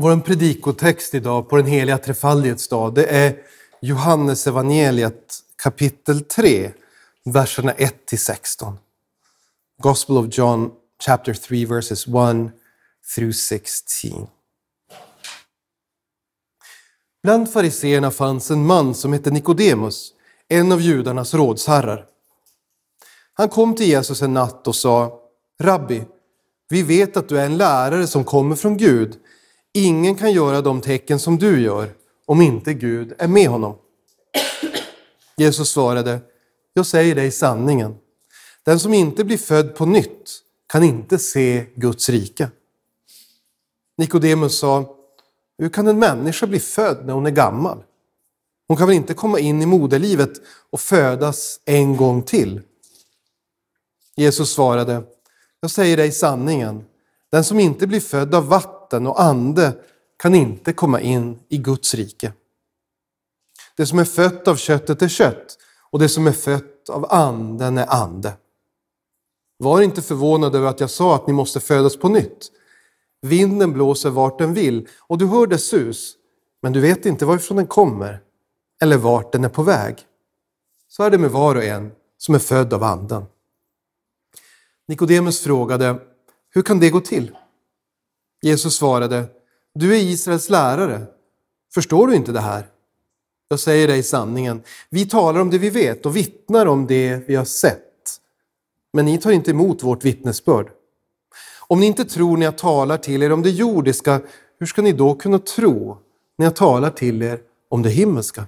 Vår 0.00 0.16
predikotext 0.20 1.14
idag 1.14 1.48
på 1.48 1.56
den 1.56 1.66
heliga 1.66 1.98
trefaldighets 1.98 2.68
dag, 2.68 2.94
det 2.94 3.04
är 3.04 3.36
Johannes 3.80 4.46
evangeliet 4.46 5.40
kapitel 5.62 6.20
3, 6.20 6.72
verserna 7.24 7.72
1 7.72 8.06
till 8.06 8.18
16. 8.18 8.78
Gospel 9.82 10.16
of 10.16 10.26
John 10.30 10.70
chapter 11.04 11.34
3 11.34 11.64
verses 11.66 12.06
1 12.06 12.14
through 13.14 13.32
16. 13.32 14.26
Bland 17.22 17.52
fariseerna 17.52 18.10
fanns 18.10 18.50
en 18.50 18.66
man 18.66 18.94
som 18.94 19.12
hette 19.12 19.30
Nikodemus, 19.30 20.12
en 20.48 20.72
av 20.72 20.80
judarnas 20.80 21.34
rådsherrar. 21.34 22.06
Han 23.34 23.48
kom 23.48 23.74
till 23.74 23.88
Jesus 23.88 24.22
en 24.22 24.34
natt 24.34 24.66
och 24.66 24.76
sa, 24.76 25.20
Rabbi, 25.60 26.02
vi 26.68 26.82
vet 26.82 27.16
att 27.16 27.28
du 27.28 27.40
är 27.40 27.46
en 27.46 27.56
lärare 27.56 28.06
som 28.06 28.24
kommer 28.24 28.56
från 28.56 28.76
Gud. 28.76 29.18
Ingen 29.78 30.14
kan 30.14 30.32
göra 30.32 30.60
de 30.60 30.80
tecken 30.80 31.18
som 31.18 31.38
du 31.38 31.60
gör 31.62 31.90
om 32.26 32.40
inte 32.40 32.74
Gud 32.74 33.12
är 33.18 33.28
med 33.28 33.48
honom. 33.48 33.76
Jesus 35.36 35.70
svarade, 35.70 36.20
jag 36.74 36.86
säger 36.86 37.14
dig 37.14 37.30
sanningen. 37.30 37.94
Den 38.64 38.80
som 38.80 38.94
inte 38.94 39.24
blir 39.24 39.38
född 39.38 39.76
på 39.76 39.86
nytt 39.86 40.40
kan 40.66 40.82
inte 40.82 41.18
se 41.18 41.66
Guds 41.74 42.08
rike. 42.08 42.50
Nikodemus 43.98 44.58
sa, 44.58 44.96
hur 45.58 45.68
kan 45.68 45.86
en 45.86 45.98
människa 45.98 46.46
bli 46.46 46.60
född 46.60 47.06
när 47.06 47.12
hon 47.12 47.26
är 47.26 47.30
gammal? 47.30 47.82
Hon 48.68 48.76
kan 48.76 48.86
väl 48.86 48.96
inte 48.96 49.14
komma 49.14 49.38
in 49.38 49.62
i 49.62 49.66
moderlivet 49.66 50.32
och 50.70 50.80
födas 50.80 51.60
en 51.64 51.96
gång 51.96 52.22
till? 52.22 52.60
Jesus 54.16 54.52
svarade, 54.52 55.02
jag 55.60 55.70
säger 55.70 55.96
dig 55.96 56.12
sanningen. 56.12 56.84
Den 57.30 57.44
som 57.44 57.60
inte 57.60 57.86
blir 57.86 58.00
född 58.00 58.34
av 58.34 58.46
vatten 58.46 58.77
och 58.92 59.22
ande 59.22 59.72
kan 60.18 60.34
inte 60.34 60.72
komma 60.72 61.00
in 61.00 61.38
i 61.48 61.58
Guds 61.58 61.94
rike. 61.94 62.32
Det 63.76 63.86
som 63.86 63.98
är 63.98 64.04
fött 64.04 64.48
av 64.48 64.56
köttet 64.56 65.02
är 65.02 65.08
kött 65.08 65.58
och 65.90 65.98
det 65.98 66.08
som 66.08 66.26
är 66.26 66.32
fött 66.32 66.88
av 66.88 67.06
anden 67.12 67.78
är 67.78 67.86
ande. 67.92 68.32
Var 69.58 69.82
inte 69.82 70.02
förvånad 70.02 70.54
över 70.54 70.68
att 70.68 70.80
jag 70.80 70.90
sa 70.90 71.14
att 71.14 71.26
ni 71.26 71.32
måste 71.32 71.60
födas 71.60 71.96
på 71.96 72.08
nytt. 72.08 72.52
Vinden 73.22 73.72
blåser 73.72 74.10
vart 74.10 74.38
den 74.38 74.54
vill 74.54 74.88
och 74.98 75.18
du 75.18 75.26
hör 75.26 75.46
dess 75.46 75.68
sus, 75.68 76.14
men 76.62 76.72
du 76.72 76.80
vet 76.80 77.06
inte 77.06 77.26
varifrån 77.26 77.56
den 77.56 77.66
kommer 77.66 78.20
eller 78.80 78.96
vart 78.96 79.32
den 79.32 79.44
är 79.44 79.48
på 79.48 79.62
väg. 79.62 79.96
Så 80.88 81.02
är 81.02 81.10
det 81.10 81.18
med 81.18 81.30
var 81.30 81.54
och 81.54 81.64
en 81.64 81.92
som 82.18 82.34
är 82.34 82.38
född 82.38 82.72
av 82.72 82.82
anden. 82.82 83.24
Nikodemus 84.88 85.40
frågade, 85.40 86.00
hur 86.50 86.62
kan 86.62 86.80
det 86.80 86.90
gå 86.90 87.00
till? 87.00 87.36
Jesus 88.42 88.76
svarade, 88.76 89.24
du 89.74 89.94
är 89.96 89.98
Israels 89.98 90.50
lärare. 90.50 91.06
Förstår 91.74 92.06
du 92.06 92.14
inte 92.14 92.32
det 92.32 92.40
här? 92.40 92.66
Jag 93.48 93.60
säger 93.60 93.88
dig 93.88 94.02
sanningen. 94.02 94.62
Vi 94.90 95.06
talar 95.06 95.40
om 95.40 95.50
det 95.50 95.58
vi 95.58 95.70
vet 95.70 96.06
och 96.06 96.16
vittnar 96.16 96.66
om 96.66 96.86
det 96.86 97.28
vi 97.28 97.34
har 97.34 97.44
sett. 97.44 97.84
Men 98.92 99.04
ni 99.04 99.18
tar 99.18 99.30
inte 99.30 99.50
emot 99.50 99.82
vårt 99.82 100.04
vittnesbörd. 100.04 100.70
Om 101.66 101.80
ni 101.80 101.86
inte 101.86 102.04
tror 102.04 102.36
när 102.36 102.46
jag 102.46 102.58
talar 102.58 102.96
till 102.96 103.22
er 103.22 103.32
om 103.32 103.42
det 103.42 103.50
jordiska, 103.50 104.20
hur 104.58 104.66
ska 104.66 104.82
ni 104.82 104.92
då 104.92 105.14
kunna 105.14 105.38
tro 105.38 105.98
när 106.38 106.46
jag 106.46 106.56
talar 106.56 106.90
till 106.90 107.22
er 107.22 107.40
om 107.68 107.82
det 107.82 107.90
himmelska? 107.90 108.44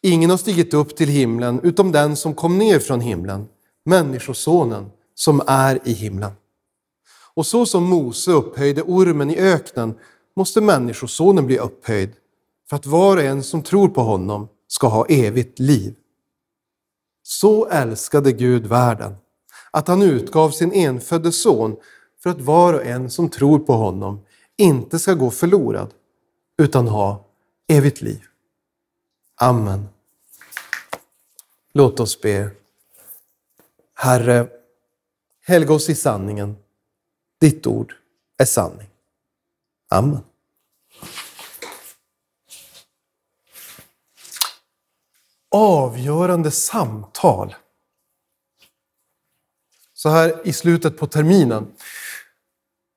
Ingen 0.00 0.30
har 0.30 0.36
stigit 0.36 0.74
upp 0.74 0.96
till 0.96 1.08
himlen 1.08 1.60
utom 1.62 1.92
den 1.92 2.16
som 2.16 2.34
kom 2.34 2.58
ner 2.58 2.78
från 2.78 3.00
himlen, 3.00 3.48
Människosonen 3.84 4.90
som 5.14 5.42
är 5.46 5.80
i 5.84 5.92
himlen. 5.92 6.30
Och 7.34 7.46
så 7.46 7.66
som 7.66 7.84
Mose 7.84 8.30
upphöjde 8.30 8.82
ormen 8.82 9.30
i 9.30 9.38
öknen 9.38 9.94
måste 10.36 10.60
Människosonen 10.60 11.46
bli 11.46 11.58
upphöjd 11.58 12.12
för 12.68 12.76
att 12.76 12.86
var 12.86 13.16
och 13.16 13.22
en 13.22 13.42
som 13.42 13.62
tror 13.62 13.88
på 13.88 14.00
honom 14.00 14.48
ska 14.68 14.86
ha 14.86 15.06
evigt 15.06 15.58
liv. 15.58 15.94
Så 17.22 17.66
älskade 17.66 18.32
Gud 18.32 18.66
världen 18.66 19.14
att 19.70 19.88
han 19.88 20.02
utgav 20.02 20.50
sin 20.50 20.72
enfödde 20.72 21.32
son 21.32 21.76
för 22.22 22.30
att 22.30 22.40
var 22.40 22.74
och 22.74 22.84
en 22.84 23.10
som 23.10 23.28
tror 23.28 23.58
på 23.58 23.72
honom 23.72 24.24
inte 24.56 24.98
ska 24.98 25.14
gå 25.14 25.30
förlorad 25.30 25.94
utan 26.58 26.88
ha 26.88 27.24
evigt 27.68 28.00
liv. 28.02 28.22
Amen. 29.40 29.88
Låt 31.72 32.00
oss 32.00 32.20
be. 32.20 32.50
Herre, 33.94 34.48
helga 35.46 35.74
oss 35.74 35.88
i 35.88 35.94
sanningen. 35.94 36.56
Ditt 37.42 37.66
ord 37.66 37.94
är 38.38 38.44
sanning. 38.44 38.88
Amen. 39.90 40.20
Avgörande 45.50 46.50
samtal. 46.50 47.54
Så 49.94 50.08
här 50.08 50.40
i 50.44 50.52
slutet 50.52 50.98
på 50.98 51.06
terminen, 51.06 51.72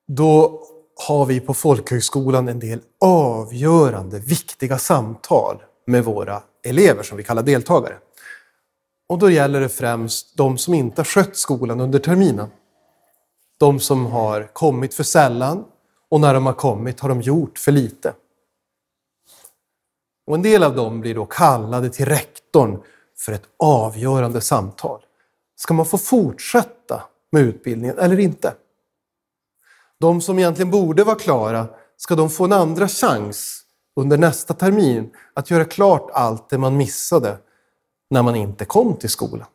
då 0.08 0.62
har 1.06 1.26
vi 1.26 1.40
på 1.40 1.54
folkhögskolan 1.54 2.48
en 2.48 2.58
del 2.58 2.80
avgörande, 3.00 4.18
viktiga 4.18 4.78
samtal 4.78 5.62
med 5.86 6.04
våra 6.04 6.42
elever 6.62 7.02
som 7.02 7.16
vi 7.16 7.24
kallar 7.24 7.42
deltagare. 7.42 7.98
Och 9.08 9.18
då 9.18 9.30
gäller 9.30 9.60
det 9.60 9.68
främst 9.68 10.36
de 10.36 10.58
som 10.58 10.74
inte 10.74 11.00
har 11.00 11.04
skött 11.04 11.36
skolan 11.36 11.80
under 11.80 11.98
terminen. 11.98 12.50
De 13.58 13.80
som 13.80 14.06
har 14.06 14.50
kommit 14.52 14.94
för 14.94 15.04
sällan 15.04 15.64
och 16.08 16.20
när 16.20 16.34
de 16.34 16.46
har 16.46 16.52
kommit 16.52 17.00
har 17.00 17.08
de 17.08 17.20
gjort 17.20 17.58
för 17.58 17.72
lite. 17.72 18.14
Och 20.26 20.34
en 20.34 20.42
del 20.42 20.62
av 20.62 20.76
dem 20.76 21.00
blir 21.00 21.14
då 21.14 21.26
kallade 21.26 21.90
till 21.90 22.06
rektorn 22.06 22.82
för 23.18 23.32
ett 23.32 23.48
avgörande 23.56 24.40
samtal. 24.40 25.02
Ska 25.56 25.74
man 25.74 25.86
få 25.86 25.98
fortsätta 25.98 27.02
med 27.32 27.42
utbildningen 27.42 27.98
eller 27.98 28.20
inte? 28.20 28.54
De 30.00 30.20
som 30.20 30.38
egentligen 30.38 30.70
borde 30.70 31.04
vara 31.04 31.18
klara, 31.18 31.66
ska 31.96 32.14
de 32.14 32.30
få 32.30 32.44
en 32.44 32.52
andra 32.52 32.88
chans 32.88 33.62
under 33.96 34.18
nästa 34.18 34.54
termin 34.54 35.10
att 35.34 35.50
göra 35.50 35.64
klart 35.64 36.10
allt 36.12 36.48
det 36.48 36.58
man 36.58 36.76
missade 36.76 37.38
när 38.10 38.22
man 38.22 38.36
inte 38.36 38.64
kom 38.64 38.96
till 38.96 39.10
skolan? 39.10 39.48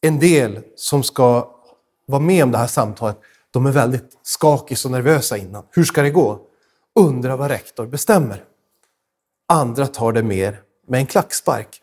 En 0.00 0.18
del 0.18 0.64
som 0.76 1.02
ska 1.02 1.61
vara 2.06 2.22
med 2.22 2.44
om 2.44 2.50
det 2.50 2.58
här 2.58 2.66
samtalet, 2.66 3.18
de 3.50 3.66
är 3.66 3.70
väldigt 3.70 4.18
skakis 4.22 4.84
och 4.84 4.90
nervösa 4.90 5.36
innan. 5.36 5.66
Hur 5.70 5.84
ska 5.84 6.02
det 6.02 6.10
gå? 6.10 6.46
Undrar 6.94 7.36
vad 7.36 7.50
rektor 7.50 7.86
bestämmer. 7.86 8.44
Andra 9.48 9.86
tar 9.86 10.12
det 10.12 10.22
mer 10.22 10.62
med 10.86 11.00
en 11.00 11.06
klackspark. 11.06 11.82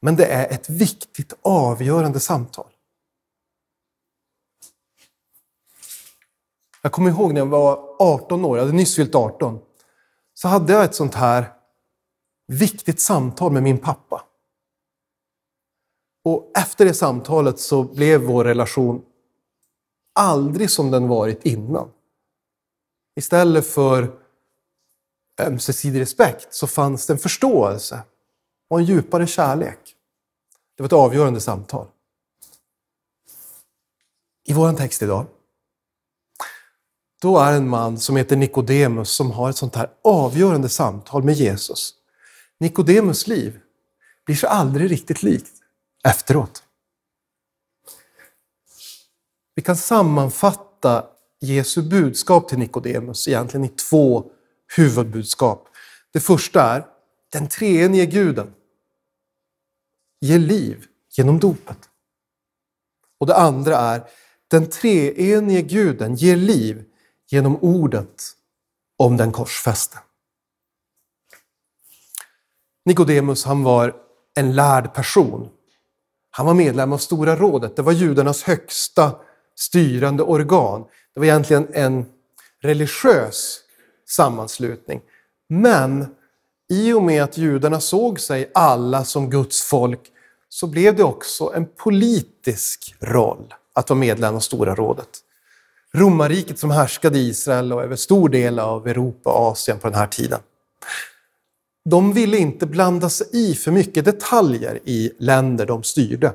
Men 0.00 0.16
det 0.16 0.26
är 0.26 0.54
ett 0.54 0.70
viktigt 0.70 1.32
avgörande 1.42 2.20
samtal. 2.20 2.66
Jag 6.82 6.92
kommer 6.92 7.10
ihåg 7.10 7.32
när 7.32 7.40
jag 7.40 7.46
var 7.46 7.96
18 7.98 8.44
år, 8.44 8.56
jag 8.56 8.64
hade 8.64 8.76
nyss 8.76 8.96
fyllt 8.96 9.14
18, 9.14 9.58
så 10.34 10.48
hade 10.48 10.72
jag 10.72 10.84
ett 10.84 10.94
sånt 10.94 11.14
här 11.14 11.52
viktigt 12.46 13.00
samtal 13.00 13.52
med 13.52 13.62
min 13.62 13.78
pappa. 13.78 14.22
Och 16.24 16.50
efter 16.54 16.84
det 16.84 16.94
samtalet 16.94 17.60
så 17.60 17.82
blev 17.82 18.20
vår 18.20 18.44
relation 18.44 19.02
aldrig 20.14 20.70
som 20.70 20.90
den 20.90 21.08
varit 21.08 21.46
innan. 21.46 21.90
Istället 23.16 23.66
för 23.66 24.20
ömsesidig 25.40 26.00
respekt 26.00 26.54
så 26.54 26.66
fanns 26.66 27.06
det 27.06 27.12
en 27.12 27.18
förståelse 27.18 28.02
och 28.70 28.78
en 28.78 28.84
djupare 28.84 29.26
kärlek. 29.26 29.78
Det 30.76 30.82
var 30.82 30.86
ett 30.86 30.92
avgörande 30.92 31.40
samtal. 31.40 31.86
I 34.46 34.52
vår 34.52 34.72
text 34.72 35.02
idag, 35.02 35.26
då 37.22 37.38
är 37.38 37.52
en 37.52 37.68
man 37.68 37.98
som 37.98 38.16
heter 38.16 38.36
Nikodemus 38.36 39.10
som 39.10 39.30
har 39.30 39.50
ett 39.50 39.56
sånt 39.56 39.74
här 39.74 39.90
avgörande 40.04 40.68
samtal 40.68 41.22
med 41.22 41.34
Jesus. 41.34 41.94
Nikodemus 42.60 43.26
liv 43.26 43.60
blir 44.26 44.36
så 44.36 44.46
aldrig 44.46 44.90
riktigt 44.90 45.22
likt 45.22 45.63
efteråt. 46.08 46.62
Vi 49.54 49.62
kan 49.62 49.76
sammanfatta 49.76 51.06
Jesu 51.40 51.82
budskap 51.82 52.48
till 52.48 52.58
Nikodemus 52.58 53.28
egentligen 53.28 53.64
i 53.64 53.68
två 53.68 54.30
huvudbudskap. 54.76 55.68
Det 56.12 56.20
första 56.20 56.62
är 56.62 56.86
den 57.32 57.48
treenige 57.48 58.06
guden 58.06 58.54
ger 60.20 60.38
liv 60.38 60.86
genom 61.10 61.38
dopet. 61.38 61.78
Och 63.18 63.26
det 63.26 63.36
andra 63.36 63.76
är 63.76 64.10
den 64.48 64.70
treenige 64.70 65.62
guden 65.62 66.14
ger 66.14 66.36
liv 66.36 66.84
genom 67.30 67.56
ordet 67.56 68.36
om 68.96 69.16
den 69.16 69.32
korsfäste. 69.32 69.98
Nikodemus 72.84 73.44
han 73.44 73.62
var 73.62 73.96
en 74.34 74.54
lärd 74.54 74.94
person. 74.94 75.50
Han 76.36 76.46
var 76.46 76.54
medlem 76.54 76.92
av 76.92 76.98
Stora 76.98 77.36
rådet. 77.36 77.76
Det 77.76 77.82
var 77.82 77.92
judarnas 77.92 78.42
högsta 78.42 79.12
styrande 79.58 80.22
organ. 80.22 80.84
Det 81.14 81.20
var 81.20 81.26
egentligen 81.26 81.68
en 81.72 82.06
religiös 82.62 83.60
sammanslutning. 84.08 85.00
Men 85.48 86.06
i 86.70 86.92
och 86.92 87.02
med 87.02 87.22
att 87.22 87.36
judarna 87.36 87.80
såg 87.80 88.20
sig 88.20 88.50
alla 88.54 89.04
som 89.04 89.30
Guds 89.30 89.62
folk 89.62 90.00
så 90.48 90.66
blev 90.66 90.96
det 90.96 91.04
också 91.04 91.52
en 91.54 91.66
politisk 91.66 92.94
roll 93.00 93.54
att 93.74 93.90
vara 93.90 94.00
medlem 94.00 94.34
av 94.34 94.40
Stora 94.40 94.74
rådet. 94.74 95.18
Romarriket 95.92 96.58
som 96.58 96.70
härskade 96.70 97.18
i 97.18 97.28
Israel 97.28 97.72
och 97.72 97.82
över 97.82 97.96
stor 97.96 98.28
del 98.28 98.58
av 98.58 98.88
Europa 98.88 99.30
och 99.30 99.46
Asien 99.46 99.78
på 99.78 99.88
den 99.88 99.98
här 99.98 100.06
tiden. 100.06 100.40
De 101.84 102.12
ville 102.12 102.38
inte 102.38 102.66
blanda 102.66 103.10
sig 103.10 103.26
i 103.32 103.54
för 103.54 103.70
mycket 103.70 104.04
detaljer 104.04 104.80
i 104.84 105.12
länder 105.18 105.66
de 105.66 105.82
styrde. 105.82 106.34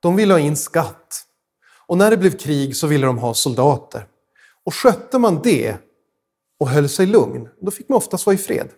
De 0.00 0.16
ville 0.16 0.34
ha 0.34 0.40
in 0.40 0.56
skatt. 0.56 1.22
Och 1.86 1.98
när 1.98 2.10
det 2.10 2.16
blev 2.16 2.38
krig 2.38 2.76
så 2.76 2.86
ville 2.86 3.06
de 3.06 3.18
ha 3.18 3.34
soldater. 3.34 4.06
Och 4.64 4.74
skötte 4.74 5.18
man 5.18 5.40
det 5.42 5.76
och 6.60 6.68
höll 6.68 6.88
sig 6.88 7.06
lugn, 7.06 7.48
då 7.60 7.70
fick 7.70 7.88
man 7.88 7.96
oftast 7.96 8.26
vara 8.26 8.34
i 8.34 8.38
fred. 8.38 8.68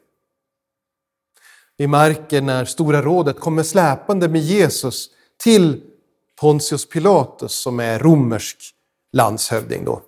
Vi 1.76 1.87
märker 1.87 2.43
när 2.43 2.64
Stora 2.64 3.02
rådet 3.02 3.40
kommer 3.40 3.62
släpande 3.62 4.29
med 4.29 4.40
Jesus 4.40 5.11
till 5.37 5.82
Pontius 6.40 6.88
Pilatus 6.88 7.52
som 7.52 7.81
är 7.81 7.99
romersk 7.99 8.58
landshövding 9.12 9.85
då. 9.85 10.02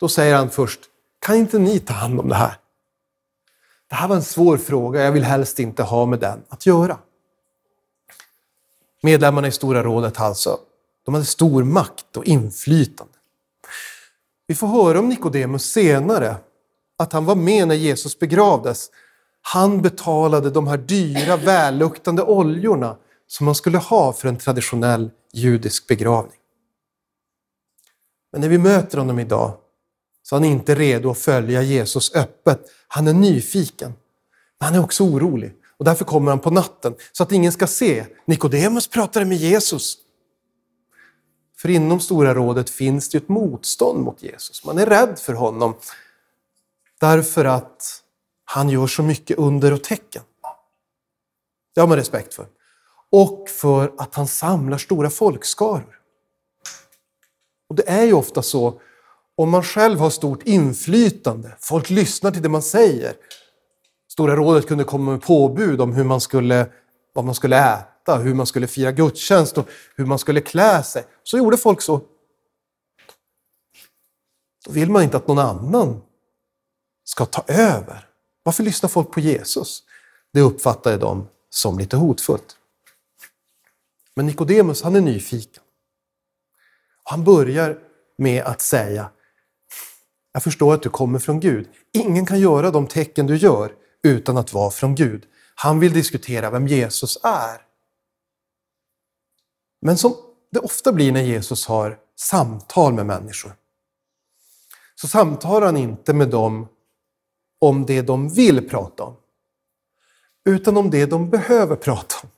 Då 0.00 0.08
säger 0.08 0.34
han 0.36 0.50
först, 0.50 0.80
kan 1.18 1.36
inte 1.36 1.58
ni 1.58 1.78
ta 1.78 1.92
hand 1.92 2.20
om 2.20 2.28
det 2.28 2.34
här? 2.34 2.58
Det 3.88 3.94
här 3.94 4.08
var 4.08 4.16
en 4.16 4.22
svår 4.22 4.56
fråga, 4.56 5.04
jag 5.04 5.12
vill 5.12 5.24
helst 5.24 5.58
inte 5.58 5.82
ha 5.82 6.06
med 6.06 6.20
den 6.20 6.42
att 6.48 6.66
göra. 6.66 6.98
Medlemmarna 9.02 9.48
i 9.48 9.52
Stora 9.52 9.82
rådet 9.82 10.20
alltså, 10.20 10.58
de 11.04 11.14
hade 11.14 11.26
stor 11.26 11.64
makt 11.64 12.16
och 12.16 12.24
inflytande. 12.24 13.12
Vi 14.46 14.54
får 14.54 14.66
höra 14.66 14.98
om 14.98 15.08
Nikodemus 15.08 15.72
senare, 15.72 16.36
att 16.98 17.12
han 17.12 17.24
var 17.24 17.34
med 17.34 17.68
när 17.68 17.74
Jesus 17.74 18.18
begravdes. 18.18 18.90
Han 19.42 19.82
betalade 19.82 20.50
de 20.50 20.66
här 20.66 20.76
dyra, 20.76 21.36
välluktande 21.36 22.22
oljorna 22.22 22.96
som 23.26 23.44
man 23.44 23.54
skulle 23.54 23.78
ha 23.78 24.12
för 24.12 24.28
en 24.28 24.38
traditionell 24.38 25.10
judisk 25.32 25.86
begravning. 25.86 26.38
Men 28.32 28.40
när 28.40 28.48
vi 28.48 28.58
möter 28.58 28.98
honom 28.98 29.18
idag 29.18 29.56
så 30.28 30.36
han 30.36 30.44
är 30.44 30.48
inte 30.48 30.74
redo 30.74 31.10
att 31.10 31.18
följa 31.18 31.62
Jesus 31.62 32.14
öppet. 32.14 32.70
Han 32.88 33.08
är 33.08 33.12
nyfiken, 33.12 33.92
men 34.58 34.66
han 34.66 34.74
är 34.74 34.84
också 34.84 35.04
orolig. 35.04 35.54
Och 35.76 35.84
därför 35.84 36.04
kommer 36.04 36.30
han 36.30 36.40
på 36.40 36.50
natten 36.50 36.94
så 37.12 37.22
att 37.22 37.32
ingen 37.32 37.52
ska 37.52 37.66
se. 37.66 38.06
Nikodemus 38.24 38.88
pratade 38.88 39.26
med 39.26 39.36
Jesus. 39.36 39.98
För 41.56 41.68
inom 41.68 42.00
Stora 42.00 42.34
rådet 42.34 42.70
finns 42.70 43.08
det 43.08 43.18
ett 43.18 43.28
motstånd 43.28 44.00
mot 44.04 44.22
Jesus. 44.22 44.64
Man 44.64 44.78
är 44.78 44.86
rädd 44.86 45.18
för 45.18 45.32
honom 45.32 45.74
därför 47.00 47.44
att 47.44 48.02
han 48.44 48.68
gör 48.68 48.86
så 48.86 49.02
mycket 49.02 49.38
under 49.38 49.72
och 49.72 49.84
tecken. 49.84 50.22
Det 51.74 51.80
har 51.80 51.88
man 51.88 51.96
respekt 51.96 52.34
för. 52.34 52.46
Och 53.10 53.48
för 53.48 53.94
att 53.98 54.14
han 54.14 54.28
samlar 54.28 54.78
stora 54.78 55.10
folkskaror. 55.10 56.00
Och 57.68 57.74
det 57.74 57.88
är 57.90 58.04
ju 58.04 58.12
ofta 58.12 58.42
så, 58.42 58.80
om 59.38 59.50
man 59.50 59.62
själv 59.62 59.98
har 59.98 60.10
stort 60.10 60.42
inflytande, 60.42 61.56
folk 61.60 61.90
lyssnar 61.90 62.30
till 62.30 62.42
det 62.42 62.48
man 62.48 62.62
säger. 62.62 63.14
Stora 64.08 64.36
rådet 64.36 64.68
kunde 64.68 64.84
komma 64.84 65.12
med 65.12 65.22
påbud 65.22 65.80
om 65.80 65.92
hur 65.92 66.04
man 66.04 66.20
skulle, 66.20 66.72
vad 67.12 67.24
man 67.24 67.34
skulle 67.34 67.74
äta, 67.74 68.16
hur 68.16 68.34
man 68.34 68.46
skulle 68.46 68.66
fira 68.66 68.92
gudstjänst 68.92 69.58
och 69.58 69.68
hur 69.96 70.06
man 70.06 70.18
skulle 70.18 70.40
klä 70.40 70.82
sig. 70.82 71.04
Så 71.22 71.38
gjorde 71.38 71.56
folk 71.56 71.82
så. 71.82 72.00
Då 74.64 74.72
vill 74.72 74.90
man 74.90 75.02
inte 75.02 75.16
att 75.16 75.28
någon 75.28 75.38
annan 75.38 76.02
ska 77.04 77.24
ta 77.26 77.44
över. 77.46 78.08
Varför 78.42 78.62
lyssnar 78.62 78.88
folk 78.88 79.10
på 79.10 79.20
Jesus? 79.20 79.82
Det 80.32 80.40
uppfattade 80.40 80.96
de 80.96 81.28
som 81.50 81.78
lite 81.78 81.96
hotfullt. 81.96 82.56
Men 84.14 84.26
Nikodemus, 84.26 84.82
han 84.82 84.96
är 84.96 85.00
nyfiken. 85.00 85.62
Han 87.02 87.24
börjar 87.24 87.78
med 88.16 88.42
att 88.44 88.60
säga, 88.60 89.10
jag 90.32 90.42
förstår 90.42 90.74
att 90.74 90.82
du 90.82 90.88
kommer 90.88 91.18
från 91.18 91.40
Gud. 91.40 91.68
Ingen 91.92 92.26
kan 92.26 92.40
göra 92.40 92.70
de 92.70 92.86
tecken 92.86 93.26
du 93.26 93.36
gör 93.36 93.72
utan 94.02 94.36
att 94.36 94.52
vara 94.52 94.70
från 94.70 94.94
Gud. 94.94 95.26
Han 95.54 95.80
vill 95.80 95.92
diskutera 95.92 96.50
vem 96.50 96.66
Jesus 96.66 97.18
är. 97.22 97.62
Men 99.80 99.98
som 99.98 100.14
det 100.50 100.58
ofta 100.58 100.92
blir 100.92 101.12
när 101.12 101.22
Jesus 101.22 101.66
har 101.66 101.98
samtal 102.16 102.92
med 102.92 103.06
människor, 103.06 103.52
så 104.94 105.08
samtalar 105.08 105.66
han 105.66 105.76
inte 105.76 106.14
med 106.14 106.30
dem 106.30 106.68
om 107.60 107.86
det 107.86 108.02
de 108.02 108.28
vill 108.28 108.68
prata 108.68 109.04
om, 109.04 109.16
utan 110.44 110.76
om 110.76 110.90
det 110.90 111.06
de 111.06 111.30
behöver 111.30 111.76
prata 111.76 112.16
om. 112.22 112.28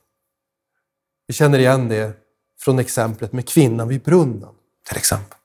Vi 1.27 1.33
känner 1.33 1.59
igen 1.59 1.87
det 1.87 2.13
från 2.59 2.79
exemplet 2.79 3.33
med 3.33 3.47
kvinnan 3.47 3.87
vid 3.87 4.01
brunnen, 4.01 4.55
till 4.87 4.97
exempel. 4.97 5.37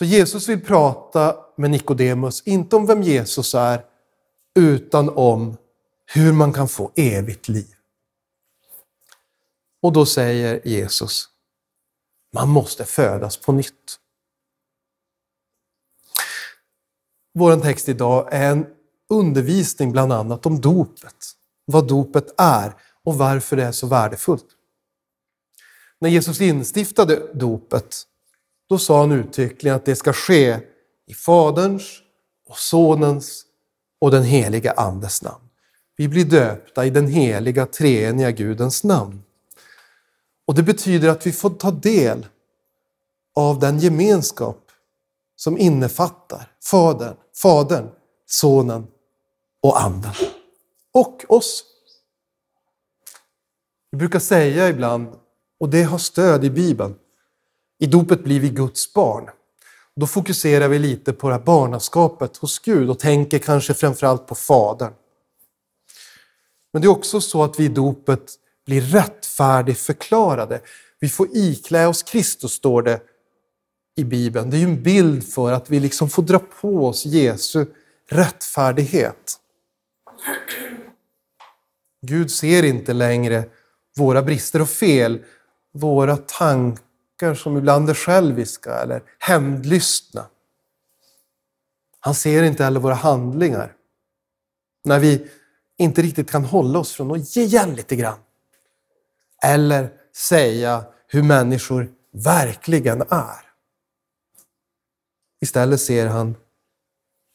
Så 0.00 0.04
Jesus 0.04 0.48
vill 0.48 0.64
prata 0.64 1.36
med 1.56 1.70
Nikodemus, 1.70 2.42
inte 2.42 2.76
om 2.76 2.86
vem 2.86 3.02
Jesus 3.02 3.54
är, 3.54 3.84
utan 4.54 5.08
om 5.08 5.56
hur 6.06 6.32
man 6.32 6.52
kan 6.52 6.68
få 6.68 6.92
evigt 6.96 7.48
liv. 7.48 7.74
Och 9.82 9.92
då 9.92 10.06
säger 10.06 10.68
Jesus, 10.68 11.28
man 12.34 12.48
måste 12.48 12.84
födas 12.84 13.36
på 13.36 13.52
nytt. 13.52 13.98
Vår 17.34 17.56
text 17.56 17.88
idag 17.88 18.28
är 18.32 18.50
en 18.50 18.66
undervisning 19.08 19.92
bland 19.92 20.12
annat 20.12 20.46
om 20.46 20.60
dopet, 20.60 21.32
vad 21.64 21.88
dopet 21.88 22.34
är 22.40 22.74
och 23.02 23.18
varför 23.18 23.56
det 23.56 23.64
är 23.64 23.72
så 23.72 23.86
värdefullt. 23.86 24.46
När 25.98 26.08
Jesus 26.08 26.40
instiftade 26.40 27.32
dopet, 27.34 28.06
då 28.70 28.78
sa 28.78 29.00
han 29.00 29.12
uttryckligen 29.12 29.76
att 29.76 29.84
det 29.84 29.96
ska 29.96 30.12
ske 30.12 30.58
i 31.06 31.14
Faderns 31.14 31.98
och 32.48 32.58
Sonens 32.58 33.44
och 34.00 34.10
den 34.10 34.22
heliga 34.22 34.72
Andes 34.72 35.22
namn. 35.22 35.44
Vi 35.96 36.08
blir 36.08 36.24
döpta 36.24 36.86
i 36.86 36.90
den 36.90 37.06
heliga 37.06 37.66
treeniga 37.66 38.30
Gudens 38.30 38.84
namn. 38.84 39.22
Och 40.46 40.54
det 40.54 40.62
betyder 40.62 41.08
att 41.08 41.26
vi 41.26 41.32
får 41.32 41.50
ta 41.50 41.70
del 41.70 42.26
av 43.34 43.58
den 43.58 43.78
gemenskap 43.78 44.70
som 45.36 45.58
innefattar 45.58 46.52
Fadern, 46.64 47.16
Fadern, 47.36 47.88
Sonen 48.26 48.86
och 49.62 49.80
Anden. 49.80 50.14
Och 50.92 51.24
oss. 51.28 51.64
Vi 53.90 53.98
brukar 53.98 54.18
säga 54.18 54.68
ibland, 54.68 55.08
och 55.60 55.68
det 55.68 55.82
har 55.82 55.98
stöd 55.98 56.44
i 56.44 56.50
Bibeln, 56.50 56.94
i 57.80 57.86
dopet 57.86 58.24
blir 58.24 58.40
vi 58.40 58.48
Guds 58.48 58.92
barn. 58.92 59.30
Då 59.96 60.06
fokuserar 60.06 60.68
vi 60.68 60.78
lite 60.78 61.12
på 61.12 61.28
det 61.28 61.34
här 61.34 61.42
barnaskapet 61.42 62.36
hos 62.36 62.58
Gud 62.58 62.90
och 62.90 62.98
tänker 62.98 63.38
kanske 63.38 63.74
framförallt 63.74 64.26
på 64.26 64.34
Fadern. 64.34 64.92
Men 66.72 66.82
det 66.82 66.86
är 66.86 66.90
också 66.90 67.20
så 67.20 67.44
att 67.44 67.60
vi 67.60 67.64
i 67.64 67.68
dopet 67.68 68.32
blir 68.66 68.80
rättfärdigt 68.80 69.80
förklarade. 69.80 70.60
Vi 71.00 71.08
får 71.08 71.28
iklä 71.32 71.86
oss 71.86 72.02
Kristus, 72.02 72.52
står 72.52 72.82
det 72.82 73.00
i 73.96 74.04
Bibeln. 74.04 74.50
Det 74.50 74.56
är 74.56 74.58
ju 74.58 74.64
en 74.64 74.82
bild 74.82 75.28
för 75.28 75.52
att 75.52 75.70
vi 75.70 75.80
liksom 75.80 76.10
får 76.10 76.22
dra 76.22 76.38
på 76.38 76.86
oss 76.86 77.06
Jesu 77.06 77.66
rättfärdighet. 78.10 79.36
Gud 82.06 82.30
ser 82.30 82.62
inte 82.62 82.92
längre 82.92 83.44
våra 83.96 84.22
brister 84.22 84.62
och 84.62 84.68
fel, 84.68 85.24
våra 85.72 86.16
tankar 86.16 86.89
som 87.34 87.56
ibland 87.56 87.90
är 87.90 87.94
själviska 87.94 88.74
eller 88.74 89.02
hämndlystna. 89.18 90.26
Han 92.00 92.14
ser 92.14 92.42
inte 92.42 92.64
heller 92.64 92.80
våra 92.80 92.94
handlingar. 92.94 93.76
När 94.84 94.98
vi 94.98 95.30
inte 95.78 96.02
riktigt 96.02 96.30
kan 96.30 96.44
hålla 96.44 96.78
oss 96.78 96.92
från 96.92 97.10
att 97.10 97.36
ge 97.36 97.42
igen 97.42 97.74
lite 97.74 97.96
grann. 97.96 98.18
Eller 99.42 99.92
säga 100.16 100.84
hur 101.06 101.22
människor 101.22 101.92
verkligen 102.12 103.02
är. 103.02 103.50
Istället 105.40 105.80
ser 105.80 106.06
han 106.06 106.36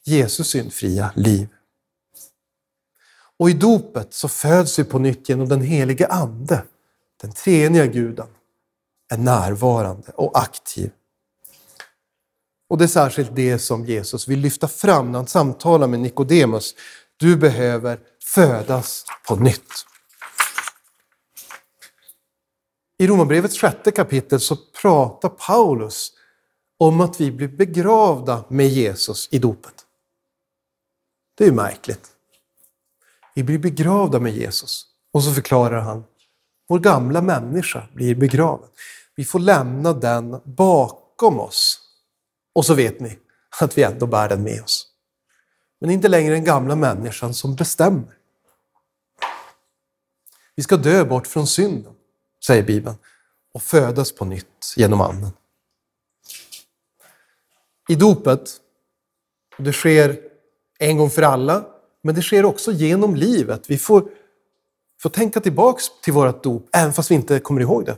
Jesus 0.04 0.48
syndfria 0.48 1.12
liv. 1.16 1.48
Och 3.38 3.50
i 3.50 3.54
dopet 3.54 4.14
så 4.14 4.28
föds 4.28 4.80
vi 4.80 4.84
på 4.84 5.00
nytt 5.00 5.30
genom 5.30 5.50
den 5.50 5.62
helige 5.62 6.08
Ande. 6.08 6.64
Den 7.22 7.32
treeniga 7.32 7.86
guden 7.86 8.28
är 9.14 9.18
närvarande 9.18 10.12
och 10.16 10.40
aktiv. 10.40 10.92
Och 12.70 12.78
det 12.78 12.84
är 12.86 12.88
särskilt 12.88 13.36
det 13.36 13.60
som 13.60 13.86
Jesus 13.86 14.28
vill 14.28 14.40
lyfta 14.40 14.68
fram 14.68 15.12
när 15.12 15.20
han 15.20 15.28
samtalar 15.28 15.88
med 15.88 16.00
Nikodemus. 16.00 16.76
Du 17.18 17.36
behöver 17.36 18.00
födas 18.24 19.06
på 19.28 19.36
nytt. 19.36 19.86
I 22.98 23.08
Romarbrevets 23.08 23.58
sjätte 23.58 23.92
kapitel 23.92 24.40
så 24.40 24.56
pratar 24.82 25.30
Paulus 25.30 26.12
om 26.78 27.02
att 27.02 27.22
vi 27.22 27.32
blir 27.32 27.48
begravda 27.48 28.44
med 28.50 28.68
Jesus 28.68 29.30
i 29.32 29.40
dopet. 29.40 29.74
Det 31.38 31.44
är 31.44 31.48
ju 31.48 31.54
märkligt. 31.54 32.12
Vi 33.36 33.44
blir 33.44 33.58
begravda 33.58 34.20
med 34.20 34.34
Jesus. 34.34 34.86
Och 35.14 35.24
så 35.24 35.34
förklarar 35.34 35.82
han, 35.82 36.04
vår 36.68 36.80
gamla 36.80 37.22
människa 37.22 37.88
blir 37.94 38.16
begraven. 38.16 38.70
Vi 39.16 39.26
får 39.26 39.40
lämna 39.40 39.94
den 39.94 40.42
bakom 40.44 41.40
oss. 41.40 41.80
Och 42.54 42.66
så 42.66 42.74
vet 42.74 43.00
ni 43.00 43.20
att 43.62 43.78
vi 43.78 43.84
ändå 43.84 44.08
bär 44.08 44.30
den 44.30 44.44
med 44.44 44.64
oss. 44.64 44.88
Men 45.82 45.90
inte 45.90 46.08
längre 46.08 46.34
den 46.34 46.44
gamla 46.44 46.76
människan 46.76 47.34
som 47.34 47.56
bestämmer. 47.56 48.18
Vi 50.56 50.64
ska 50.64 50.78
dö 50.78 51.06
bort 51.06 51.28
från 51.28 51.48
synden, 51.48 51.94
säger 52.46 52.64
Bibeln, 52.64 52.96
och 53.54 53.62
födas 53.62 54.12
på 54.12 54.26
nytt 54.26 54.74
genom 54.78 55.02
Anden. 55.02 55.32
I 57.90 57.96
dopet, 57.96 58.50
det 59.58 59.74
sker 59.74 60.20
en 60.80 60.98
gång 60.98 61.10
för 61.10 61.22
alla, 61.22 61.66
men 62.02 62.16
det 62.16 62.22
sker 62.22 62.46
också 62.46 62.72
genom 62.72 63.16
livet. 63.16 63.70
Vi 63.70 63.78
får, 63.78 64.10
får 65.02 65.10
tänka 65.10 65.40
tillbaks 65.40 66.02
till 66.02 66.14
vårt 66.14 66.44
dop, 66.44 66.70
även 66.74 66.94
fast 66.94 67.12
vi 67.12 67.16
inte 67.16 67.40
kommer 67.40 67.62
ihåg 67.62 67.86
det. 67.86 67.98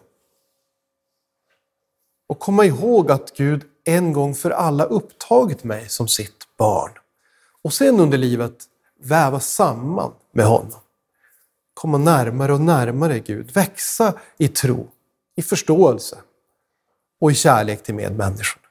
Och 2.28 2.40
komma 2.40 2.66
ihåg 2.66 3.12
att 3.12 3.38
Gud 3.38 3.64
en 3.84 4.14
gång 4.14 4.36
för 4.36 4.52
alla 4.52 4.84
upptagit 4.84 5.64
mig 5.64 5.90
som 5.90 6.08
sitt 6.08 6.58
barn. 6.58 6.92
Och 7.62 7.74
sen 7.74 8.00
under 8.00 8.18
livet 8.18 8.66
väva 9.00 9.40
samman 9.40 10.14
med 10.32 10.46
honom. 10.46 10.80
Komma 11.74 11.98
närmare 11.98 12.54
och 12.54 12.62
närmare 12.62 13.20
Gud, 13.20 13.52
växa 13.52 14.14
i 14.38 14.48
tro, 14.48 14.88
i 15.36 15.42
förståelse 15.42 16.18
och 17.20 17.32
i 17.32 17.36
kärlek 17.36 17.84
till 17.84 17.96
medmänniskorna. 17.96 18.68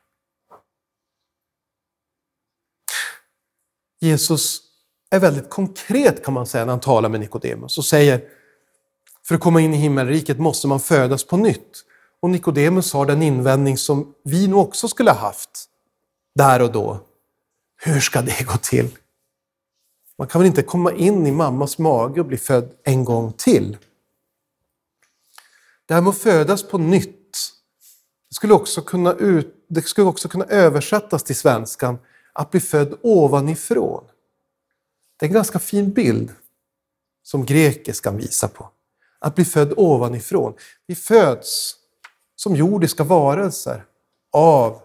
Jesus 4.00 4.60
är 5.10 5.20
väldigt 5.20 5.50
konkret 5.50 6.24
kan 6.24 6.34
man 6.34 6.46
säga 6.46 6.64
när 6.64 6.72
han 6.72 6.80
talar 6.80 7.08
med 7.08 7.20
Nikodemus 7.20 7.78
och 7.78 7.84
säger 7.84 8.20
för 9.26 9.34
att 9.34 9.40
komma 9.40 9.60
in 9.60 9.74
i 9.74 9.76
himmelriket 9.76 10.38
måste 10.38 10.66
man 10.66 10.80
födas 10.80 11.24
på 11.24 11.36
nytt. 11.36 11.84
Och 12.20 12.30
Nikodemus 12.30 12.92
har 12.92 13.06
den 13.06 13.22
invändning 13.22 13.78
som 13.78 14.14
vi 14.24 14.48
nog 14.48 14.60
också 14.60 14.88
skulle 14.88 15.10
ha 15.10 15.18
haft 15.18 15.64
där 16.34 16.62
och 16.62 16.72
då. 16.72 17.00
Hur 17.76 18.00
ska 18.00 18.22
det 18.22 18.46
gå 18.46 18.56
till? 18.62 18.88
Man 20.18 20.28
kan 20.28 20.40
väl 20.40 20.46
inte 20.46 20.62
komma 20.62 20.92
in 20.92 21.26
i 21.26 21.32
mammas 21.32 21.78
mage 21.78 22.20
och 22.20 22.26
bli 22.26 22.36
född 22.36 22.72
en 22.84 23.04
gång 23.04 23.32
till? 23.32 23.76
Det 25.86 25.94
här 25.94 26.00
med 26.00 26.10
att 26.10 26.18
födas 26.18 26.62
på 26.62 26.78
nytt, 26.78 27.38
det 28.28 28.34
skulle 28.34 28.54
också 28.54 28.82
kunna, 28.82 29.12
ut, 29.12 29.66
det 29.68 29.82
skulle 29.82 30.06
också 30.06 30.28
kunna 30.28 30.44
översättas 30.44 31.22
till 31.22 31.36
svenskan, 31.36 31.98
att 32.32 32.50
bli 32.50 32.60
född 32.60 32.98
ovanifrån. 33.02 34.04
Det 35.16 35.26
är 35.26 35.28
en 35.28 35.34
ganska 35.34 35.58
fin 35.58 35.90
bild 35.90 36.34
som 37.22 37.44
grekiskan 37.44 38.16
visar 38.16 38.48
på. 38.48 38.70
Att 39.18 39.34
bli 39.34 39.44
född 39.44 39.72
ovanifrån. 39.76 40.54
Vi 40.86 40.94
föds 40.94 41.76
som 42.36 42.56
jordiska 42.56 43.04
varelser 43.04 43.84
av 44.32 44.80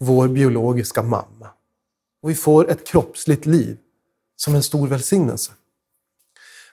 vår 0.00 0.28
biologiska 0.28 1.02
mamma. 1.02 1.50
Och 2.22 2.30
vi 2.30 2.34
får 2.34 2.70
ett 2.70 2.86
kroppsligt 2.86 3.46
liv 3.46 3.78
som 4.36 4.54
en 4.54 4.62
stor 4.62 4.88
välsignelse. 4.88 5.52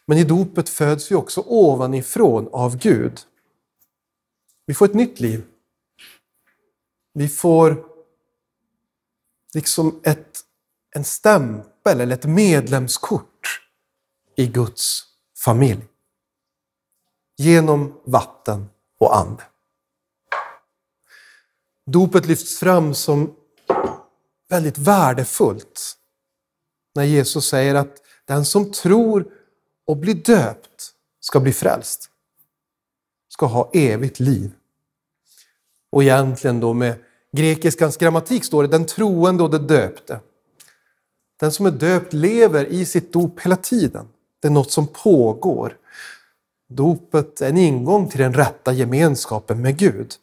Men 0.06 0.18
i 0.18 0.24
dopet 0.24 0.70
föds 0.70 1.12
vi 1.12 1.16
också 1.16 1.44
ovanifrån 1.48 2.50
av 2.52 2.78
Gud. 2.78 3.20
Vi 4.66 4.74
får 4.74 4.86
ett 4.86 4.94
nytt 4.94 5.20
liv. 5.20 5.44
Vi 7.14 7.28
får 7.28 7.86
liksom 9.54 10.02
ett, 10.04 10.40
en 10.96 11.04
stämpel 11.84 12.02
eller 12.02 12.16
ett 12.16 12.26
medlemskort 12.26 13.62
i 14.36 14.48
Guds 14.48 15.04
familj. 15.38 15.82
Genom 17.38 18.00
vatten 18.06 18.70
och 19.00 19.18
ande. 19.18 19.44
Dopet 21.86 22.26
lyfts 22.26 22.60
fram 22.60 22.94
som 22.94 23.36
väldigt 24.50 24.78
värdefullt 24.78 25.98
när 26.96 27.04
Jesus 27.04 27.48
säger 27.48 27.76
att 27.76 28.02
den 28.26 28.46
som 28.46 28.72
tror 28.72 29.26
och 29.88 29.98
blir 29.98 30.16
döpt 30.16 30.94
ska 31.20 31.40
bli 31.40 31.54
frälst. 31.54 32.10
Ska 33.30 33.46
ha 33.46 33.70
evigt 33.74 34.20
liv. 34.20 34.52
Och 35.92 36.04
egentligen 36.04 36.60
då 36.60 36.74
med 36.74 37.04
grekiskans 37.32 37.98
grammatik 37.98 38.46
står 38.46 38.64
det 38.64 38.70
den 38.70 38.86
troende 38.86 39.44
och 39.44 39.50
den 39.50 39.68
döpte. 39.68 40.20
Den 41.40 41.52
som 41.52 41.66
är 41.66 41.72
döpt 41.72 42.14
lever 42.14 42.66
i 42.66 42.86
sitt 42.86 43.14
dop 43.14 43.40
hela 43.40 43.56
tiden. 43.56 44.08
Det 44.40 44.48
är 44.48 44.52
något 44.52 44.72
som 44.72 44.88
pågår. 44.88 45.78
Dopet 46.70 47.42
är 47.42 47.50
en 47.50 47.58
ingång 47.58 48.10
till 48.10 48.20
den 48.20 48.34
rätta 48.34 48.74
gemenskapen 48.74 49.62
med 49.62 49.78
Gud. 49.78 50.14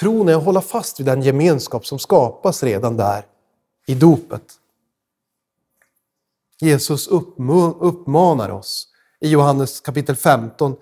Tron 0.00 0.28
är 0.28 0.34
att 0.34 0.44
hålla 0.44 0.60
fast 0.60 1.00
vid 1.00 1.06
den 1.06 1.22
gemenskap 1.22 1.86
som 1.86 1.98
skapas 1.98 2.62
redan 2.62 2.96
där 2.96 3.26
i 3.86 3.94
dopet. 3.94 4.42
Jesus 6.60 7.08
uppmanar 7.08 8.50
oss 8.50 8.88
i 9.20 9.28
Johannes 9.28 9.80
kapitel 9.80 10.16
15 10.16 10.76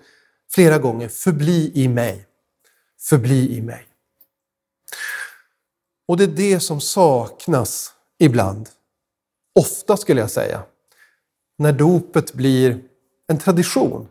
flera 0.51 0.77
gånger, 0.77 1.09
förbli 1.09 1.71
i 1.75 1.87
mig. 1.87 2.25
Förbli 2.99 3.57
i 3.57 3.61
mig. 3.61 3.85
Och 6.07 6.17
det 6.17 6.23
är 6.23 6.27
det 6.27 6.59
som 6.59 6.81
saknas 6.81 7.93
ibland, 8.17 8.69
ofta 9.55 9.97
skulle 9.97 10.21
jag 10.21 10.31
säga, 10.31 10.63
när 11.57 11.73
dopet 11.73 12.33
blir 12.33 12.81
en 13.27 13.37
tradition. 13.37 14.07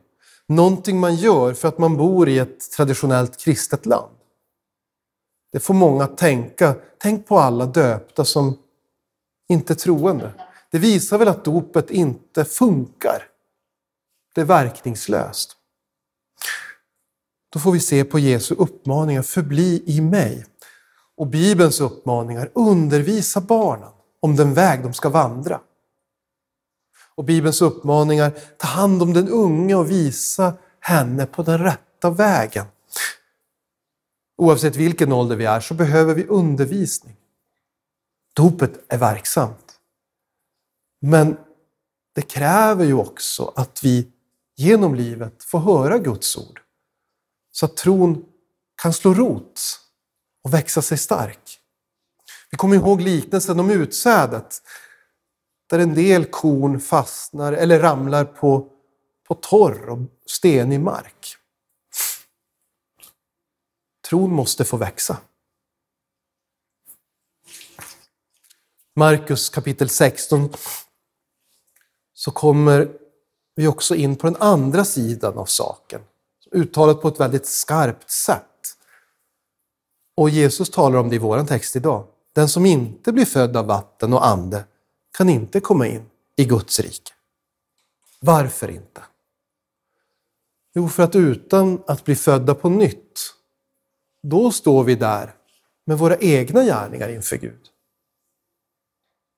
Någonting 0.47 1.01
man 1.01 1.15
gör 1.15 1.55
för 1.55 1.69
att 1.69 1.79
man 1.79 1.97
bor 1.97 2.29
i 2.29 2.39
ett 2.39 2.71
traditionellt 2.71 3.37
kristet 3.41 3.87
land. 3.87 4.15
Det 5.53 5.61
får 5.61 5.75
många 5.75 6.05
att 6.05 6.19
tänka, 6.19 6.75
tänk 6.99 7.27
på 7.27 7.39
alla 7.39 7.67
döpta 7.67 8.25
som 8.25 8.59
inte 9.49 9.73
är 9.73 9.75
troende. 9.75 10.33
Det 10.71 10.79
visar 10.79 11.19
väl 11.19 11.29
att 11.29 11.45
dopet 11.45 11.91
inte 11.91 12.45
funkar. 12.45 13.23
Det 14.35 14.41
är 14.41 14.45
verkningslöst. 14.45 15.57
Då 17.53 17.59
får 17.59 17.73
vi 17.73 17.81
se 17.81 18.05
på 18.05 18.19
Jesu 18.19 18.55
uppmaningar, 18.55 19.23
förbli 19.23 19.83
i 19.87 20.01
mig. 20.01 20.47
Och 21.17 21.27
Bibelns 21.27 21.81
uppmaningar, 21.81 22.51
undervisa 22.55 23.41
barnen 23.41 23.93
om 24.21 24.37
den 24.37 24.55
väg 24.55 24.83
de 24.83 24.95
ska 24.95 25.09
vandra. 25.09 25.61
Och 27.15 27.25
Bibelns 27.25 27.63
uppmaningar, 27.63 28.33
ta 28.59 28.67
hand 28.67 29.03
om 29.03 29.13
den 29.13 29.29
unge 29.29 29.75
och 29.75 29.91
visa 29.91 30.55
henne 30.81 31.27
på 31.27 31.43
den 31.43 31.59
rätta 31.59 32.11
vägen. 32.11 32.67
Oavsett 34.37 34.77
vilken 34.77 35.13
ålder 35.13 35.37
vi 35.37 35.45
är 35.45 35.61
så 35.61 35.75
behöver 35.75 36.15
vi 36.15 36.27
undervisning. 36.27 37.17
Dopet 38.35 38.85
är 38.89 38.99
verksamt. 38.99 39.81
Men 41.01 41.37
det 42.15 42.23
kräver 42.23 42.85
ju 42.85 42.95
också 42.95 43.53
att 43.57 43.85
vi 43.85 44.09
genom 44.57 44.95
livet 44.95 45.45
får 45.45 45.59
höra 45.59 45.99
Guds 45.99 46.37
ord. 46.37 46.63
Så 47.53 47.67
att 47.67 47.77
tron 47.77 48.25
kan 48.83 48.93
slå 48.93 49.15
rot 49.15 49.61
och 50.45 50.55
växa 50.55 50.83
sig 50.83 50.99
stark. 50.99 51.58
Vi 52.51 52.57
kommer 52.57 52.77
ihåg 52.77 53.01
liknelsen 53.01 53.61
om 53.61 53.71
utsädet. 53.71 54.63
Där 55.71 55.79
en 55.79 55.95
del 55.95 56.25
korn 56.25 56.81
fastnar 56.81 57.53
eller 57.53 57.81
ramlar 57.81 58.25
på, 58.25 58.69
på 59.29 59.35
torr 59.35 59.89
och 59.89 59.99
stenig 60.27 60.81
mark. 60.81 61.37
Tron 64.09 64.33
måste 64.33 64.65
få 64.65 64.77
växa. 64.77 65.17
Markus 68.97 69.51
kapitel 69.51 69.89
16 69.89 70.53
så 72.15 72.31
kommer 72.31 72.93
vi 73.55 73.67
också 73.67 73.95
in 73.95 74.17
på 74.17 74.27
den 74.27 74.37
andra 74.37 74.85
sidan 74.85 75.39
av 75.39 75.45
saken. 75.45 76.01
Uttalat 76.51 77.03
på 77.03 77.09
ett 77.09 77.21
väldigt 77.21 77.47
skarpt 77.47 78.11
sätt. 78.11 78.45
Och 80.17 80.31
Jesus 80.31 80.71
talar 80.71 80.99
om 80.99 81.09
det 81.09 81.17
i 81.17 81.19
vår 81.19 81.45
text 81.45 81.77
idag. 81.77 82.07
Den 82.39 82.49
som 82.49 82.67
inte 82.67 83.13
blir 83.13 83.25
född 83.25 83.57
av 83.57 83.67
vatten 83.67 84.13
och 84.13 84.27
ande 84.27 84.65
kan 85.17 85.29
inte 85.29 85.61
komma 85.61 85.87
in 85.87 86.11
i 86.37 86.45
Guds 86.45 86.81
rike. 86.81 87.13
Varför 88.21 88.71
inte? 88.71 89.03
Jo, 90.75 90.89
för 90.89 91.03
att 91.03 91.17
utan 91.17 91.83
att 91.87 92.05
bli 92.05 92.17
födda 92.17 92.55
på 92.55 92.69
nytt, 92.69 93.35
då 94.23 94.53
står 94.53 94.85
vi 94.85 94.95
där 94.95 95.35
med 95.87 95.99
våra 95.99 96.17
egna 96.17 96.65
gärningar 96.65 97.09
inför 97.09 97.37
Gud. 97.37 97.67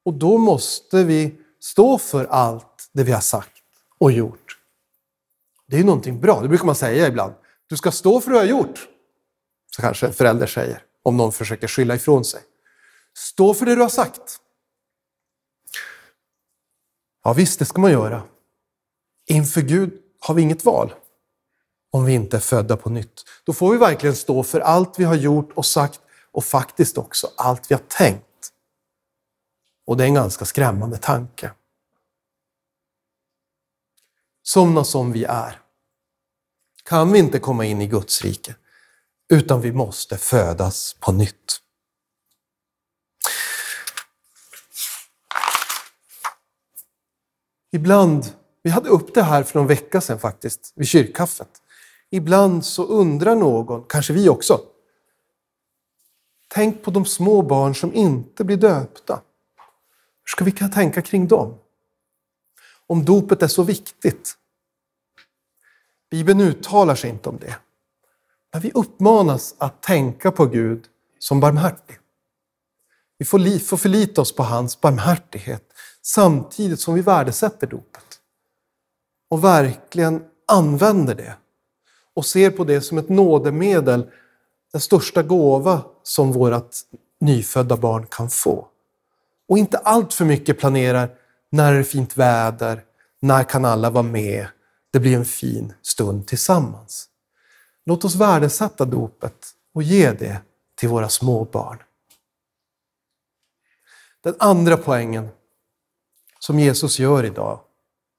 Och 0.04 0.14
då 0.14 0.38
måste 0.38 1.04
vi 1.04 1.38
stå 1.60 1.98
för 1.98 2.24
allt 2.24 2.90
det 2.92 3.04
vi 3.04 3.12
har 3.12 3.20
sagt 3.20 3.62
och 3.98 4.12
gjort. 4.12 4.58
Det 5.66 5.76
är 5.76 5.80
ju 5.80 5.86
någonting 5.86 6.20
bra, 6.20 6.40
det 6.40 6.48
brukar 6.48 6.66
man 6.66 6.74
säga 6.74 7.08
ibland. 7.08 7.34
Du 7.66 7.76
ska 7.76 7.92
stå 7.92 8.20
för 8.20 8.30
det 8.30 8.36
du 8.36 8.40
har 8.40 8.46
gjort, 8.46 8.88
så 9.76 9.82
kanske 9.82 10.06
en 10.06 10.12
förälder 10.12 10.46
säger. 10.46 10.82
om 11.02 11.16
någon 11.16 11.32
försöker 11.32 11.68
skylla 11.68 11.94
ifrån 11.94 12.24
sig. 12.24 12.40
Stå 13.16 13.54
för 13.54 13.66
det 13.66 13.74
du 13.74 13.80
har 13.80 13.88
sagt. 13.88 14.40
Ja 17.24 17.32
visst, 17.32 17.58
det 17.58 17.64
ska 17.64 17.80
man 17.80 17.92
göra. 17.92 18.22
Inför 19.26 19.60
Gud 19.60 20.02
har 20.20 20.34
vi 20.34 20.42
inget 20.42 20.64
val 20.64 20.94
om 21.90 22.04
vi 22.04 22.12
inte 22.12 22.36
är 22.36 22.40
födda 22.40 22.76
på 22.76 22.90
nytt. 22.90 23.24
Då 23.44 23.52
får 23.52 23.72
vi 23.72 23.78
verkligen 23.78 24.16
stå 24.16 24.42
för 24.42 24.60
allt 24.60 24.98
vi 24.98 25.04
har 25.04 25.14
gjort 25.14 25.52
och 25.52 25.66
sagt 25.66 26.00
och 26.32 26.44
faktiskt 26.44 26.98
också 26.98 27.30
allt 27.36 27.70
vi 27.70 27.74
har 27.74 27.82
tänkt. 27.88 28.52
Och 29.86 29.96
det 29.96 30.04
är 30.04 30.08
en 30.08 30.14
ganska 30.14 30.44
skrämmande 30.44 30.96
tanke. 30.98 31.52
Sådana 34.42 34.84
som 34.84 35.12
vi 35.12 35.24
är 35.24 35.60
kan 36.84 37.12
vi 37.12 37.18
inte 37.18 37.38
komma 37.38 37.64
in 37.64 37.80
i 37.80 37.86
Guds 37.86 38.22
rike, 38.22 38.54
utan 39.28 39.60
vi 39.60 39.72
måste 39.72 40.16
födas 40.16 40.96
på 41.00 41.12
nytt. 41.12 41.60
Ibland, 47.72 48.26
vi 48.62 48.70
hade 48.70 48.88
upp 48.88 49.14
det 49.14 49.22
här 49.22 49.42
för 49.42 49.58
någon 49.58 49.68
vecka 49.68 50.00
sedan 50.00 50.18
faktiskt, 50.18 50.72
vid 50.76 50.88
kyrkkaffet. 50.88 51.62
Ibland 52.10 52.64
så 52.64 52.84
undrar 52.84 53.36
någon, 53.36 53.84
kanske 53.88 54.12
vi 54.12 54.28
också, 54.28 54.60
tänk 56.48 56.82
på 56.82 56.90
de 56.90 57.04
små 57.04 57.42
barn 57.42 57.74
som 57.74 57.94
inte 57.94 58.44
blir 58.44 58.56
döpta. 58.56 59.14
Hur 60.24 60.30
ska 60.30 60.44
vi 60.44 60.52
kunna 60.52 60.70
tänka 60.70 61.02
kring 61.02 61.28
dem? 61.28 61.58
Om 62.86 63.04
dopet 63.04 63.42
är 63.42 63.48
så 63.48 63.62
viktigt. 63.62 64.36
Bibeln 66.10 66.40
uttalar 66.40 66.94
sig 66.94 67.10
inte 67.10 67.28
om 67.28 67.38
det. 67.38 67.56
Men 68.52 68.62
vi 68.62 68.70
uppmanas 68.74 69.54
att 69.58 69.82
tänka 69.82 70.32
på 70.32 70.46
Gud 70.46 70.84
som 71.18 71.40
barmhärtig. 71.40 71.98
Vi 73.18 73.24
får 73.58 73.76
förlita 73.76 74.20
oss 74.20 74.34
på 74.34 74.42
hans 74.42 74.80
barmhärtighet 74.80 75.69
samtidigt 76.02 76.80
som 76.80 76.94
vi 76.94 77.02
värdesätter 77.02 77.66
dopet. 77.66 78.20
Och 79.30 79.44
verkligen 79.44 80.24
använder 80.46 81.14
det 81.14 81.36
och 82.14 82.26
ser 82.26 82.50
på 82.50 82.64
det 82.64 82.80
som 82.80 82.98
ett 82.98 83.08
nådemedel, 83.08 84.10
den 84.72 84.80
största 84.80 85.22
gåva 85.22 85.84
som 86.02 86.32
vårt 86.32 86.76
nyfödda 87.20 87.76
barn 87.76 88.06
kan 88.06 88.30
få. 88.30 88.66
Och 89.48 89.58
inte 89.58 89.78
allt 89.78 90.14
för 90.14 90.24
mycket 90.24 90.58
planerar 90.58 91.10
när 91.50 91.72
är 91.72 91.78
det 91.78 91.84
fint 91.84 92.16
väder, 92.16 92.84
när 93.20 93.44
kan 93.44 93.64
alla 93.64 93.90
vara 93.90 94.02
med, 94.02 94.46
det 94.90 95.00
blir 95.00 95.16
en 95.16 95.24
fin 95.24 95.72
stund 95.82 96.26
tillsammans. 96.26 97.08
Låt 97.84 98.04
oss 98.04 98.14
värdesätta 98.14 98.84
dopet 98.84 99.54
och 99.74 99.82
ge 99.82 100.12
det 100.12 100.42
till 100.74 100.88
våra 100.88 101.08
små 101.08 101.44
barn. 101.44 101.78
Den 104.22 104.34
andra 104.38 104.76
poängen 104.76 105.28
som 106.40 106.58
Jesus 106.58 106.98
gör 106.98 107.24
idag 107.24 107.60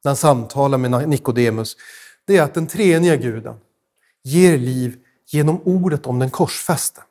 när 0.04 0.10
han 0.10 0.16
samtalar 0.16 0.78
med 0.78 1.10
Nikodemus, 1.10 1.78
det 2.25 2.38
är 2.38 2.44
att 2.44 2.54
den 2.54 2.68
treeniga 2.68 3.16
guden 3.16 3.56
ger 4.24 4.58
liv 4.58 4.98
genom 5.28 5.62
ordet 5.63 6.06
om 6.06 6.20
den 6.20 6.30
korsfäste. 6.30 7.01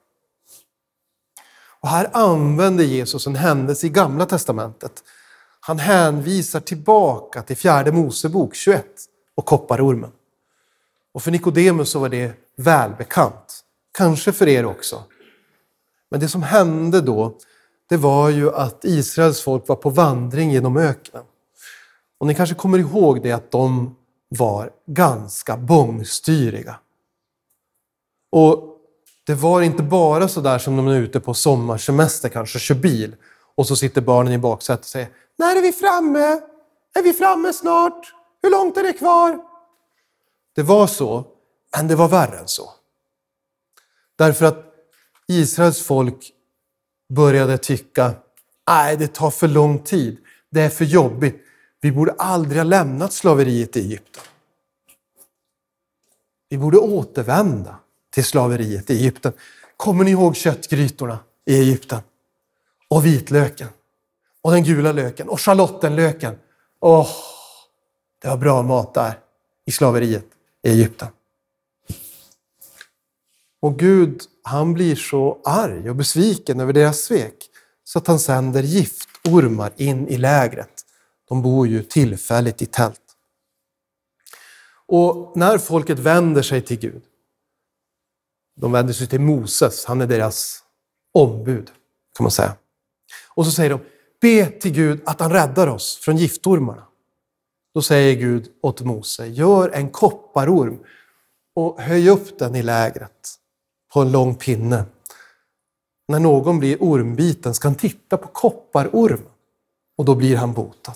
Och 1.80 1.88
här 1.88 2.10
använder 2.12 2.84
Jesus 2.84 3.26
en 3.26 3.36
händelse 3.36 3.86
i 3.86 3.90
Gamla 3.90 4.26
Testamentet. 4.26 5.04
Han 5.60 5.78
hänvisar 5.78 6.60
tillbaka 6.60 7.42
till 7.42 7.56
fjärde 7.56 7.92
Mosebok 7.92 8.54
21 8.54 8.86
och 9.34 9.46
kopparormen. 9.46 10.12
Och 11.12 11.22
för 11.22 11.30
Nikodemus 11.30 11.90
så 11.90 11.98
var 11.98 12.08
det 12.08 12.32
välbekant. 12.56 13.64
Kanske 13.92 14.32
för 14.32 14.48
er 14.48 14.64
också. 14.64 15.04
Men 16.10 16.20
det 16.20 16.28
som 16.28 16.42
hände 16.42 17.00
då, 17.00 17.38
det 17.90 17.96
var 17.96 18.28
ju 18.28 18.54
att 18.54 18.84
Israels 18.84 19.42
folk 19.42 19.68
var 19.68 19.76
på 19.76 19.90
vandring 19.90 20.50
genom 20.50 20.76
öknen. 20.76 21.24
Och 22.18 22.26
ni 22.26 22.34
kanske 22.34 22.54
kommer 22.54 22.78
ihåg 22.78 23.22
det 23.22 23.32
att 23.32 23.50
de 23.50 23.96
var 24.28 24.70
ganska 24.86 25.56
bångstyriga. 25.56 26.76
Och 28.32 28.76
det 29.26 29.34
var 29.34 29.62
inte 29.62 29.82
bara 29.82 30.28
så 30.28 30.40
där 30.40 30.58
som 30.58 30.76
de 30.76 30.88
är 30.88 30.96
ute 30.96 31.20
på 31.20 31.34
sommarsemester, 31.34 32.28
kanske 32.28 32.58
kör 32.58 32.74
bil 32.74 33.16
och 33.54 33.66
så 33.66 33.76
sitter 33.76 34.00
barnen 34.00 34.32
i 34.32 34.38
baksätet 34.38 34.84
och 34.84 34.88
säger 34.88 35.08
När 35.36 35.56
är 35.56 35.62
vi 35.62 35.72
framme? 35.72 36.40
Är 36.94 37.02
vi 37.02 37.12
framme 37.12 37.52
snart? 37.52 38.14
Hur 38.42 38.50
långt 38.50 38.76
är 38.76 38.82
det 38.82 38.92
kvar? 38.92 39.38
Det 40.54 40.62
var 40.62 40.86
så, 40.86 41.24
men 41.76 41.88
det 41.88 41.96
var 41.96 42.08
värre 42.08 42.38
än 42.38 42.48
så. 42.48 42.70
Därför 44.16 44.46
att 44.46 44.64
Israels 45.28 45.82
folk 45.82 46.32
började 47.10 47.58
tycka, 47.58 48.12
nej 48.68 48.96
det 48.96 49.14
tar 49.14 49.30
för 49.30 49.48
lång 49.48 49.78
tid, 49.78 50.18
det 50.50 50.60
är 50.60 50.68
för 50.68 50.84
jobbigt, 50.84 51.42
vi 51.80 51.92
borde 51.92 52.12
aldrig 52.12 52.58
ha 52.58 52.64
lämnat 52.64 53.12
slaveriet 53.12 53.76
i 53.76 53.80
Egypten. 53.80 54.22
Vi 56.48 56.58
borde 56.58 56.78
återvända 56.78 57.78
till 58.10 58.24
slaveriet 58.24 58.90
i 58.90 58.96
Egypten. 58.96 59.32
Kommer 59.76 60.04
ni 60.04 60.10
ihåg 60.10 60.36
köttgrytorna 60.36 61.18
i 61.44 61.60
Egypten? 61.60 62.00
Och 62.88 63.06
vitlöken. 63.06 63.68
Och 64.42 64.50
den 64.50 64.64
gula 64.64 64.92
löken. 64.92 65.28
Och 65.28 65.40
schalottenlöken. 65.40 66.38
Åh, 66.80 67.10
det 68.22 68.28
var 68.28 68.36
bra 68.36 68.62
mat 68.62 68.94
där 68.94 69.18
i 69.64 69.72
slaveriet 69.72 70.26
i 70.62 70.70
Egypten. 70.70 71.08
Och 73.60 73.78
Gud, 73.78 74.22
han 74.42 74.74
blir 74.74 74.96
så 74.96 75.40
arg 75.44 75.90
och 75.90 75.96
besviken 75.96 76.60
över 76.60 76.72
deras 76.72 77.00
svek 77.00 77.50
så 77.84 77.98
att 77.98 78.06
han 78.06 78.18
sänder 78.18 78.62
giftormar 78.62 79.72
in 79.76 80.08
i 80.08 80.18
lägret. 80.18 80.86
De 81.28 81.42
bor 81.42 81.66
ju 81.66 81.82
tillfälligt 81.82 82.62
i 82.62 82.66
tält. 82.66 83.00
Och 84.86 85.32
när 85.36 85.58
folket 85.58 85.98
vänder 85.98 86.42
sig 86.42 86.62
till 86.62 86.78
Gud, 86.78 87.02
de 88.56 88.72
vänder 88.72 88.92
sig 88.92 89.06
till 89.06 89.20
Moses, 89.20 89.84
han 89.84 90.00
är 90.00 90.06
deras 90.06 90.62
ombud 91.14 91.70
kan 92.16 92.24
man 92.24 92.30
säga. 92.30 92.56
Och 93.28 93.46
så 93.46 93.52
säger 93.52 93.70
de, 93.70 93.80
be 94.20 94.46
till 94.46 94.72
Gud 94.72 95.00
att 95.06 95.20
han 95.20 95.32
räddar 95.32 95.66
oss 95.66 95.96
från 95.96 96.16
giftormarna. 96.16 96.86
Då 97.74 97.82
säger 97.82 98.16
Gud 98.16 98.48
åt 98.62 98.80
Mose, 98.80 99.26
gör 99.26 99.68
en 99.68 99.90
kopparorm 99.90 100.84
och 101.54 101.80
höj 101.80 102.08
upp 102.08 102.38
den 102.38 102.56
i 102.56 102.62
lägret 102.62 103.39
på 103.92 104.00
en 104.00 104.12
lång 104.12 104.34
pinne. 104.34 104.84
När 106.08 106.18
någon 106.18 106.58
blir 106.58 106.76
ormbiten 106.80 107.54
ska 107.54 107.68
han 107.68 107.74
titta 107.74 108.16
på 108.16 108.28
kopparormen 108.28 109.28
och 109.98 110.04
då 110.04 110.14
blir 110.14 110.36
han 110.36 110.52
botad. 110.52 110.94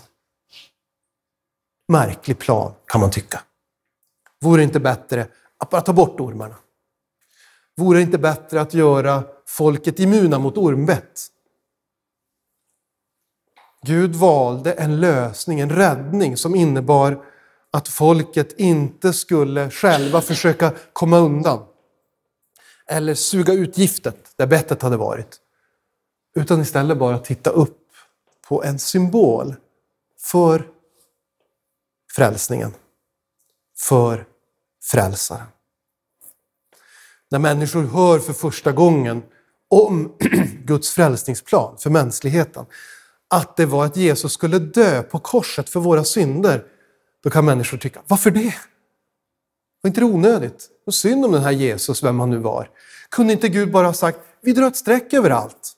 Märklig 1.88 2.38
plan 2.38 2.72
kan 2.86 3.00
man 3.00 3.10
tycka. 3.10 3.40
Vore 4.40 4.60
det 4.60 4.64
inte 4.64 4.80
bättre 4.80 5.26
att 5.58 5.70
bara 5.70 5.80
ta 5.80 5.92
bort 5.92 6.20
ormarna? 6.20 6.56
Vore 7.76 7.98
det 7.98 8.02
inte 8.02 8.18
bättre 8.18 8.60
att 8.60 8.74
göra 8.74 9.24
folket 9.46 9.98
immuna 9.98 10.38
mot 10.38 10.56
ormbett? 10.56 11.20
Gud 13.82 14.14
valde 14.14 14.72
en 14.72 15.00
lösning, 15.00 15.60
en 15.60 15.70
räddning 15.70 16.36
som 16.36 16.54
innebar 16.54 17.24
att 17.70 17.88
folket 17.88 18.52
inte 18.58 19.12
skulle 19.12 19.70
själva 19.70 20.20
försöka 20.20 20.72
komma 20.92 21.18
undan 21.18 21.66
eller 22.88 23.14
suga 23.14 23.52
ut 23.52 23.78
giftet 23.78 24.32
där 24.36 24.46
bettet 24.46 24.82
hade 24.82 24.96
varit. 24.96 25.40
Utan 26.36 26.60
istället 26.60 26.98
bara 26.98 27.18
titta 27.18 27.50
upp 27.50 27.78
på 28.48 28.64
en 28.64 28.78
symbol 28.78 29.54
för 30.20 30.68
frälsningen. 32.12 32.74
För 33.76 34.26
frälsaren. 34.82 35.46
När 37.30 37.38
människor 37.38 37.82
hör 37.82 38.18
för 38.18 38.32
första 38.32 38.72
gången 38.72 39.22
om 39.70 40.16
Guds 40.64 40.90
frälsningsplan 40.90 41.78
för 41.78 41.90
mänskligheten, 41.90 42.66
att 43.28 43.56
det 43.56 43.66
var 43.66 43.84
att 43.84 43.96
Jesus 43.96 44.32
skulle 44.32 44.58
dö 44.58 45.02
på 45.02 45.18
korset 45.18 45.68
för 45.68 45.80
våra 45.80 46.04
synder, 46.04 46.64
då 47.22 47.30
kan 47.30 47.44
människor 47.44 47.78
tycka, 47.78 48.02
varför 48.06 48.30
det? 48.30 48.54
Var 49.84 49.88
inte 49.88 50.00
det 50.00 50.04
onödigt? 50.04 50.70
Och 50.86 50.94
synd 50.94 51.24
om 51.24 51.32
den 51.32 51.42
här 51.42 51.52
Jesus, 51.52 52.02
vem 52.02 52.20
han 52.20 52.30
nu 52.30 52.38
var. 52.38 52.70
Kunde 53.08 53.32
inte 53.32 53.48
Gud 53.48 53.70
bara 53.70 53.86
ha 53.86 53.94
sagt, 53.94 54.18
vi 54.40 54.52
drar 54.52 54.66
ett 54.66 54.76
streck 54.76 55.12
över 55.12 55.30
allt. 55.30 55.72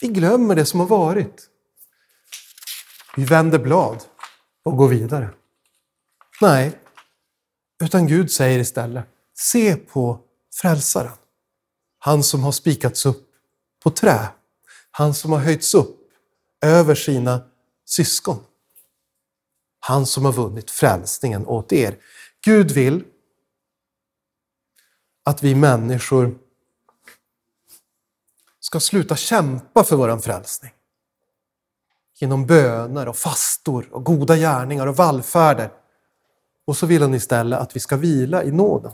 Vi 0.00 0.08
glömmer 0.08 0.54
det 0.54 0.64
som 0.64 0.80
har 0.80 0.86
varit. 0.86 1.48
Vi 3.16 3.24
vänder 3.24 3.58
blad 3.58 4.02
och 4.64 4.76
går 4.76 4.88
vidare. 4.88 5.30
Nej, 6.40 6.78
utan 7.84 8.06
Gud 8.06 8.32
säger 8.32 8.58
istället, 8.58 9.04
se 9.34 9.76
på 9.76 10.20
frälsaren. 10.54 11.12
Han 11.98 12.22
som 12.22 12.42
har 12.42 12.52
spikats 12.52 13.06
upp 13.06 13.28
på 13.82 13.90
trä. 13.90 14.28
Han 14.90 15.14
som 15.14 15.32
har 15.32 15.38
höjts 15.38 15.74
upp 15.74 15.98
över 16.62 16.94
sina 16.94 17.40
syskon. 17.84 18.44
Han 19.80 20.06
som 20.06 20.24
har 20.24 20.32
vunnit 20.32 20.70
frälsningen 20.70 21.46
åt 21.46 21.72
er. 21.72 21.96
Gud 22.44 22.70
vill 22.70 23.04
att 25.24 25.42
vi 25.42 25.54
människor 25.54 26.38
ska 28.60 28.80
sluta 28.80 29.16
kämpa 29.16 29.84
för 29.84 29.96
vår 29.96 30.18
frälsning. 30.18 30.72
Genom 32.18 32.46
böner 32.46 33.08
och 33.08 33.16
fastor 33.16 33.88
och 33.92 34.04
goda 34.04 34.36
gärningar 34.36 34.86
och 34.86 34.96
vallfärder. 34.96 35.72
Och 36.64 36.76
så 36.76 36.86
vill 36.86 37.02
han 37.02 37.14
istället 37.14 37.58
att 37.58 37.76
vi 37.76 37.80
ska 37.80 37.96
vila 37.96 38.44
i 38.44 38.50
nåden. 38.50 38.92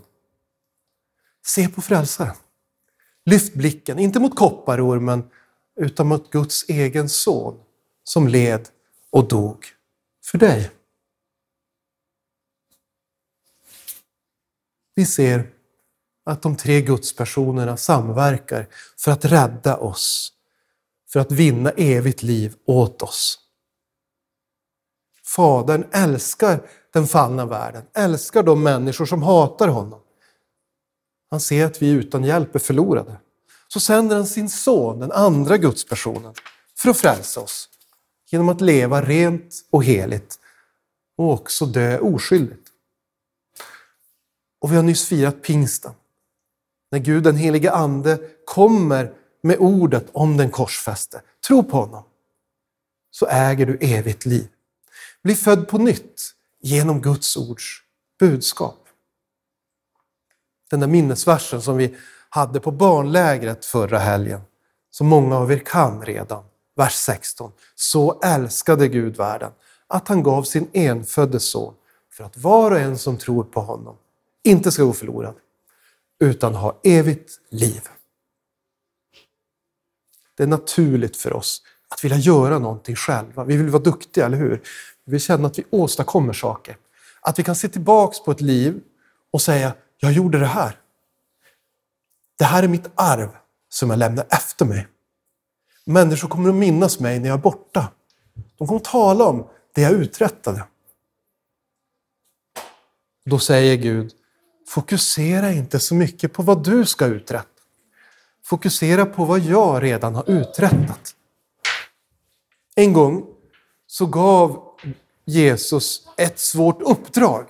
Se 1.46 1.68
på 1.68 1.82
frälsaren. 1.82 2.34
Lyft 3.24 3.54
blicken, 3.54 3.98
inte 3.98 4.20
mot 4.20 4.36
kopparormen, 4.36 5.30
utan 5.80 6.06
mot 6.06 6.30
Guds 6.30 6.68
egen 6.68 7.08
son 7.08 7.60
som 8.04 8.28
led 8.28 8.68
och 9.10 9.28
dog 9.28 9.66
för 10.24 10.38
dig. 10.38 10.70
Vi 14.96 15.06
ser 15.06 15.50
att 16.24 16.42
de 16.42 16.56
tre 16.56 16.80
gudspersonerna 16.80 17.76
samverkar 17.76 18.68
för 18.98 19.12
att 19.12 19.24
rädda 19.24 19.76
oss, 19.76 20.32
för 21.12 21.20
att 21.20 21.32
vinna 21.32 21.70
evigt 21.70 22.22
liv 22.22 22.54
åt 22.66 23.02
oss. 23.02 23.38
Fadern 25.24 25.86
älskar 25.92 26.68
den 26.92 27.06
fallna 27.06 27.46
världen, 27.46 27.82
älskar 27.94 28.42
de 28.42 28.62
människor 28.62 29.06
som 29.06 29.22
hatar 29.22 29.68
honom. 29.68 30.00
Han 31.30 31.40
ser 31.40 31.66
att 31.66 31.82
vi 31.82 31.88
utan 31.88 32.24
hjälp 32.24 32.54
är 32.54 32.58
förlorade. 32.58 33.16
Så 33.68 33.80
sänder 33.80 34.16
han 34.16 34.26
sin 34.26 34.48
son, 34.48 35.00
den 35.00 35.12
andra 35.12 35.56
gudspersonen, 35.56 36.34
för 36.78 36.90
att 36.90 36.96
frälsa 36.96 37.40
oss 37.40 37.68
genom 38.30 38.48
att 38.48 38.60
leva 38.60 39.02
rent 39.02 39.54
och 39.70 39.84
heligt 39.84 40.38
och 41.18 41.32
också 41.32 41.66
dö 41.66 41.98
oskyldigt. 41.98 42.65
Och 44.66 44.72
vi 44.72 44.76
har 44.76 44.82
nyss 44.82 45.08
firat 45.08 45.42
pingsten. 45.42 45.92
När 46.90 46.98
Gud 46.98 47.22
den 47.22 47.36
helige 47.36 47.72
Ande 47.72 48.18
kommer 48.44 49.12
med 49.42 49.56
ordet 49.58 50.06
om 50.12 50.36
den 50.36 50.50
korsfäste. 50.50 51.22
Tro 51.46 51.62
på 51.62 51.76
honom, 51.76 52.02
så 53.10 53.26
äger 53.26 53.66
du 53.66 53.78
evigt 53.80 54.26
liv. 54.26 54.48
Bli 55.22 55.34
född 55.34 55.68
på 55.68 55.78
nytt 55.78 56.22
genom 56.62 57.00
Guds 57.00 57.36
ords 57.36 57.82
budskap. 58.18 58.88
Den 60.70 60.80
där 60.80 60.86
minnesversen 60.86 61.62
som 61.62 61.76
vi 61.76 61.96
hade 62.28 62.60
på 62.60 62.70
barnlägret 62.70 63.64
förra 63.64 63.98
helgen, 63.98 64.40
som 64.90 65.06
många 65.06 65.36
av 65.36 65.52
er 65.52 65.58
kan 65.58 66.02
redan, 66.02 66.44
vers 66.76 66.94
16. 66.94 67.52
Så 67.74 68.20
älskade 68.20 68.88
Gud 68.88 69.16
världen 69.16 69.50
att 69.86 70.08
han 70.08 70.22
gav 70.22 70.42
sin 70.42 70.70
enfödde 70.72 71.40
son 71.40 71.74
för 72.12 72.24
att 72.24 72.36
var 72.36 72.70
och 72.70 72.78
en 72.78 72.98
som 72.98 73.18
tror 73.18 73.44
på 73.44 73.60
honom 73.60 73.96
inte 74.46 74.72
ska 74.72 74.84
gå 74.84 74.92
förlorad, 74.92 75.34
utan 76.20 76.54
ha 76.54 76.80
evigt 76.84 77.40
liv. 77.50 77.82
Det 80.36 80.42
är 80.42 80.46
naturligt 80.46 81.16
för 81.16 81.32
oss 81.32 81.62
att 81.88 82.04
vilja 82.04 82.16
göra 82.16 82.58
någonting 82.58 82.96
själva. 82.96 83.44
Vi 83.44 83.56
vill 83.56 83.68
vara 83.68 83.82
duktiga, 83.82 84.26
eller 84.26 84.36
hur? 84.36 84.62
Vi 85.04 85.12
vill 85.12 85.20
känna 85.20 85.46
att 85.46 85.58
vi 85.58 85.64
åstadkommer 85.70 86.32
saker. 86.32 86.76
Att 87.20 87.38
vi 87.38 87.42
kan 87.42 87.56
se 87.56 87.68
tillbaks 87.68 88.24
på 88.24 88.30
ett 88.30 88.40
liv 88.40 88.80
och 89.30 89.42
säga, 89.42 89.74
jag 89.98 90.12
gjorde 90.12 90.38
det 90.38 90.46
här. 90.46 90.80
Det 92.38 92.44
här 92.44 92.62
är 92.62 92.68
mitt 92.68 92.90
arv 92.94 93.28
som 93.68 93.90
jag 93.90 93.98
lämnar 93.98 94.26
efter 94.30 94.64
mig. 94.64 94.88
Människor 95.84 96.28
kommer 96.28 96.48
att 96.48 96.54
minnas 96.54 97.00
mig 97.00 97.20
när 97.20 97.28
jag 97.28 97.38
är 97.38 97.42
borta. 97.42 97.92
De 98.58 98.66
kommer 98.66 98.80
att 98.80 98.84
tala 98.84 99.24
om 99.24 99.48
det 99.74 99.82
jag 99.82 99.92
uträttade. 99.92 100.64
Då 103.24 103.38
säger 103.38 103.76
Gud, 103.76 104.12
fokusera 104.68 105.52
inte 105.52 105.80
så 105.80 105.94
mycket 105.94 106.32
på 106.32 106.42
vad 106.42 106.64
du 106.64 106.86
ska 106.86 107.06
uträtta. 107.06 107.48
Fokusera 108.44 109.06
på 109.06 109.24
vad 109.24 109.40
jag 109.40 109.82
redan 109.82 110.14
har 110.14 110.30
uträttat. 110.30 111.14
En 112.74 112.92
gång 112.92 113.26
så 113.86 114.06
gav 114.06 114.62
Jesus 115.24 116.02
ett 116.16 116.38
svårt 116.38 116.82
uppdrag 116.82 117.46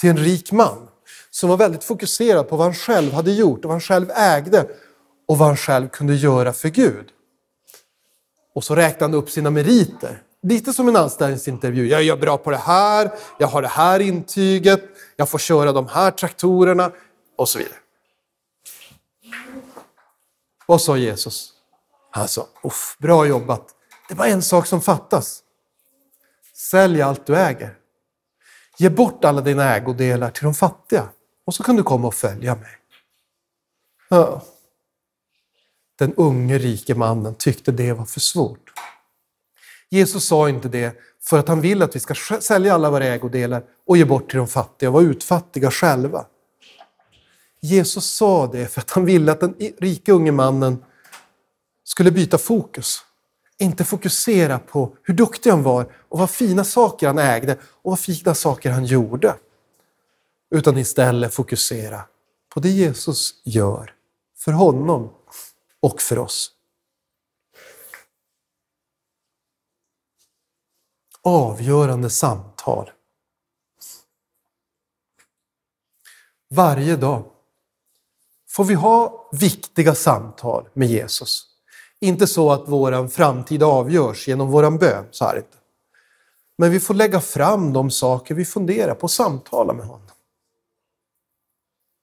till 0.00 0.10
en 0.10 0.18
rik 0.18 0.52
man 0.52 0.88
som 1.30 1.48
var 1.48 1.56
väldigt 1.56 1.84
fokuserad 1.84 2.48
på 2.48 2.56
vad 2.56 2.66
han 2.66 2.74
själv 2.74 3.12
hade 3.12 3.32
gjort 3.32 3.58
och 3.58 3.64
vad 3.64 3.72
han 3.74 3.80
själv 3.80 4.10
ägde 4.10 4.66
och 5.28 5.38
vad 5.38 5.48
han 5.48 5.56
själv 5.56 5.88
kunde 5.88 6.14
göra 6.14 6.52
för 6.52 6.68
Gud. 6.68 7.06
Och 8.54 8.64
så 8.64 8.74
räknade 8.74 9.04
han 9.04 9.14
upp 9.14 9.30
sina 9.30 9.50
meriter. 9.50 10.22
Lite 10.42 10.72
som 10.72 10.88
en 10.88 10.96
anställningsintervju. 10.96 11.86
Jag 11.86 12.06
är 12.06 12.16
bra 12.16 12.38
på 12.38 12.50
det 12.50 12.56
här, 12.56 13.10
jag 13.38 13.48
har 13.48 13.62
det 13.62 13.68
här 13.68 14.00
intyget, 14.00 14.82
jag 15.16 15.28
får 15.28 15.38
köra 15.38 15.72
de 15.72 15.86
här 15.86 16.10
traktorerna 16.10 16.92
och 17.36 17.48
så 17.48 17.58
vidare. 17.58 17.76
Vad 20.66 20.82
sa 20.82 20.96
Jesus? 20.96 21.52
Han 22.10 22.28
sa, 22.28 22.46
Uff, 22.62 22.96
bra 22.98 23.26
jobbat. 23.26 23.68
Det 24.08 24.14
var 24.14 24.26
en 24.26 24.42
sak 24.42 24.66
som 24.66 24.80
fattas. 24.80 25.42
Sälj 26.54 27.02
allt 27.02 27.26
du 27.26 27.36
äger. 27.36 27.76
Ge 28.78 28.90
bort 28.90 29.24
alla 29.24 29.40
dina 29.40 29.76
ägodelar 29.76 30.30
till 30.30 30.44
de 30.44 30.54
fattiga 30.54 31.08
och 31.44 31.54
så 31.54 31.62
kan 31.62 31.76
du 31.76 31.82
komma 31.82 32.08
och 32.08 32.14
följa 32.14 32.54
mig. 32.54 32.78
Ja. 34.08 34.42
Den 35.98 36.14
unge 36.14 36.58
rike 36.58 36.94
mannen 36.94 37.34
tyckte 37.34 37.72
det 37.72 37.92
var 37.92 38.04
för 38.04 38.20
svårt. 38.20 38.72
Jesus 39.92 40.24
sa 40.24 40.48
inte 40.48 40.68
det 40.68 40.96
för 41.22 41.38
att 41.38 41.48
han 41.48 41.60
vill 41.60 41.82
att 41.82 41.96
vi 41.96 42.00
ska 42.00 42.14
sälja 42.40 42.74
alla 42.74 42.90
våra 42.90 43.04
ägodelar 43.04 43.64
och 43.86 43.96
ge 43.96 44.04
bort 44.04 44.30
till 44.30 44.38
de 44.38 44.48
fattiga 44.48 44.88
och 44.88 44.94
vara 44.94 45.04
utfattiga 45.04 45.70
själva. 45.70 46.26
Jesus 47.60 48.10
sa 48.10 48.46
det 48.46 48.66
för 48.66 48.80
att 48.80 48.90
han 48.90 49.04
ville 49.04 49.32
att 49.32 49.40
den 49.40 49.54
rike 49.78 50.12
unge 50.12 50.32
mannen 50.32 50.84
skulle 51.84 52.10
byta 52.10 52.38
fokus. 52.38 53.04
Inte 53.58 53.84
fokusera 53.84 54.58
på 54.58 54.96
hur 55.02 55.14
duktig 55.14 55.50
han 55.50 55.62
var 55.62 55.92
och 56.08 56.18
vad 56.18 56.30
fina 56.30 56.64
saker 56.64 57.06
han 57.06 57.18
ägde 57.18 57.52
och 57.62 57.90
vad 57.90 58.00
fina 58.00 58.34
saker 58.34 58.70
han 58.70 58.84
gjorde. 58.84 59.34
Utan 60.54 60.78
istället 60.78 61.34
fokusera 61.34 62.00
på 62.54 62.60
det 62.60 62.70
Jesus 62.70 63.34
gör 63.44 63.94
för 64.38 64.52
honom 64.52 65.10
och 65.80 66.02
för 66.02 66.18
oss. 66.18 66.50
Avgörande 71.24 72.10
samtal. 72.10 72.90
Varje 76.50 76.96
dag 76.96 77.24
får 78.48 78.64
vi 78.64 78.74
ha 78.74 79.28
viktiga 79.32 79.94
samtal 79.94 80.68
med 80.72 80.88
Jesus. 80.88 81.46
Inte 82.00 82.26
så 82.26 82.52
att 82.52 82.62
vår 82.66 83.08
framtid 83.08 83.62
avgörs 83.62 84.28
genom 84.28 84.50
vår 84.50 84.78
bön, 84.78 85.04
så 85.10 85.24
här 85.24 85.36
inte. 85.36 85.56
Men 86.58 86.70
vi 86.70 86.80
får 86.80 86.94
lägga 86.94 87.20
fram 87.20 87.72
de 87.72 87.90
saker 87.90 88.34
vi 88.34 88.44
funderar 88.44 88.94
på 88.94 89.02
och 89.02 89.10
samtala 89.10 89.72
med 89.72 89.86
honom. 89.86 90.06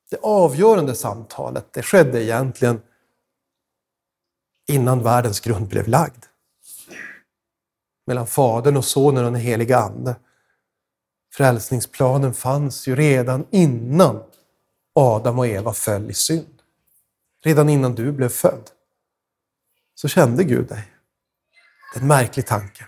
Det 0.09 0.19
avgörande 0.21 0.95
samtalet 0.95 1.73
det 1.73 1.83
skedde 1.83 2.23
egentligen 2.23 2.81
innan 4.67 5.03
världens 5.03 5.39
grund 5.39 5.67
blev 5.67 5.87
lagd. 5.87 6.25
Mellan 8.09 8.27
Fadern 8.27 8.77
och 8.77 8.85
Sonen 8.85 9.25
och 9.25 9.31
den 9.31 9.41
heliga 9.41 9.77
Ande. 9.77 10.15
Frälsningsplanen 11.33 12.33
fanns 12.33 12.87
ju 12.87 12.95
redan 12.95 13.45
innan 13.51 14.23
Adam 14.95 15.39
och 15.39 15.47
Eva 15.47 15.73
föll 15.73 16.09
i 16.09 16.13
synd. 16.13 16.61
Redan 17.43 17.69
innan 17.69 17.95
du 17.95 18.11
blev 18.11 18.29
född 18.29 18.69
så 19.95 20.07
kände 20.07 20.43
Gud 20.43 20.67
dig. 20.67 20.93
Det 21.93 21.99
är 21.99 22.01
en 22.01 22.07
märklig 22.07 22.47
tanke. 22.47 22.87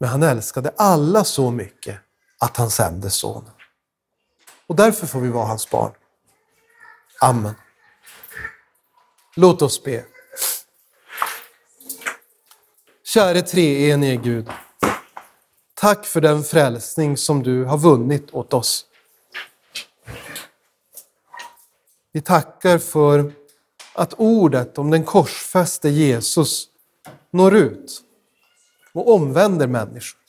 Men 0.00 0.08
han 0.08 0.22
älskade 0.22 0.72
alla 0.76 1.24
så 1.24 1.50
mycket 1.50 1.98
att 2.38 2.56
han 2.56 2.70
sände 2.70 3.10
Sonen. 3.10 3.54
Och 4.66 4.76
därför 4.76 5.06
får 5.06 5.20
vi 5.20 5.28
vara 5.28 5.46
hans 5.46 5.70
barn. 5.70 5.92
Amen. 7.20 7.54
Låt 9.36 9.62
oss 9.62 9.84
be. 9.84 10.04
Käre 13.14 13.42
treenige 13.42 14.16
Gud. 14.16 14.48
Tack 15.74 16.06
för 16.06 16.20
den 16.20 16.42
frälsning 16.42 17.16
som 17.16 17.42
du 17.42 17.64
har 17.64 17.78
vunnit 17.78 18.34
åt 18.34 18.54
oss. 18.54 18.84
Vi 22.12 22.20
tackar 22.20 22.78
för 22.78 23.32
att 23.92 24.14
ordet 24.16 24.78
om 24.78 24.90
den 24.90 25.04
korsfäste 25.04 25.88
Jesus 25.88 26.68
når 27.30 27.56
ut 27.56 28.00
och 28.92 29.14
omvänder 29.14 29.66
människor. 29.66 30.20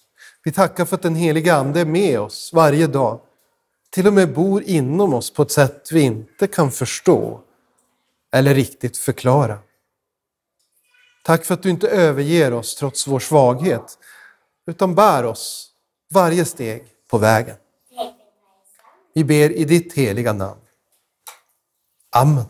Vi 0.44 0.52
tackar 0.52 0.86
för 0.86 0.96
att 0.96 1.02
den 1.02 1.15
heliga 1.15 1.56
Ande 1.56 1.80
är 1.80 1.86
med 1.86 2.20
oss 2.20 2.52
varje 2.54 2.88
dag. 2.88 3.20
Till 3.89 4.08
och 4.08 4.13
med 4.13 4.34
bor 4.34 4.63
inom 4.63 5.13
oss 5.13 5.34
på 5.34 5.42
ett 5.42 5.52
sätt 5.52 5.89
vi 5.92 6.02
inte 6.02 6.48
kan 6.48 6.72
förstå 6.72 7.42
eller 8.32 8.54
riktigt 8.54 8.98
förklara. 8.98 9.60
Tack 11.23 11.45
för 11.45 11.53
att 11.53 11.63
du 11.63 11.69
inte 11.69 11.89
överger 11.89 12.53
oss 12.53 12.75
trots 12.75 13.08
vår 13.08 13.19
svaghet, 13.19 13.97
utan 14.67 14.95
bär 14.95 15.25
oss 15.25 15.71
varje 16.13 16.45
steg 16.45 16.84
på 17.08 17.17
vägen. 17.17 17.55
Vi 19.13 19.23
ber 19.23 19.51
i 19.51 19.65
ditt 19.65 19.93
heliga 19.93 20.34
namn. 20.34 20.62
Amen. 22.12 22.45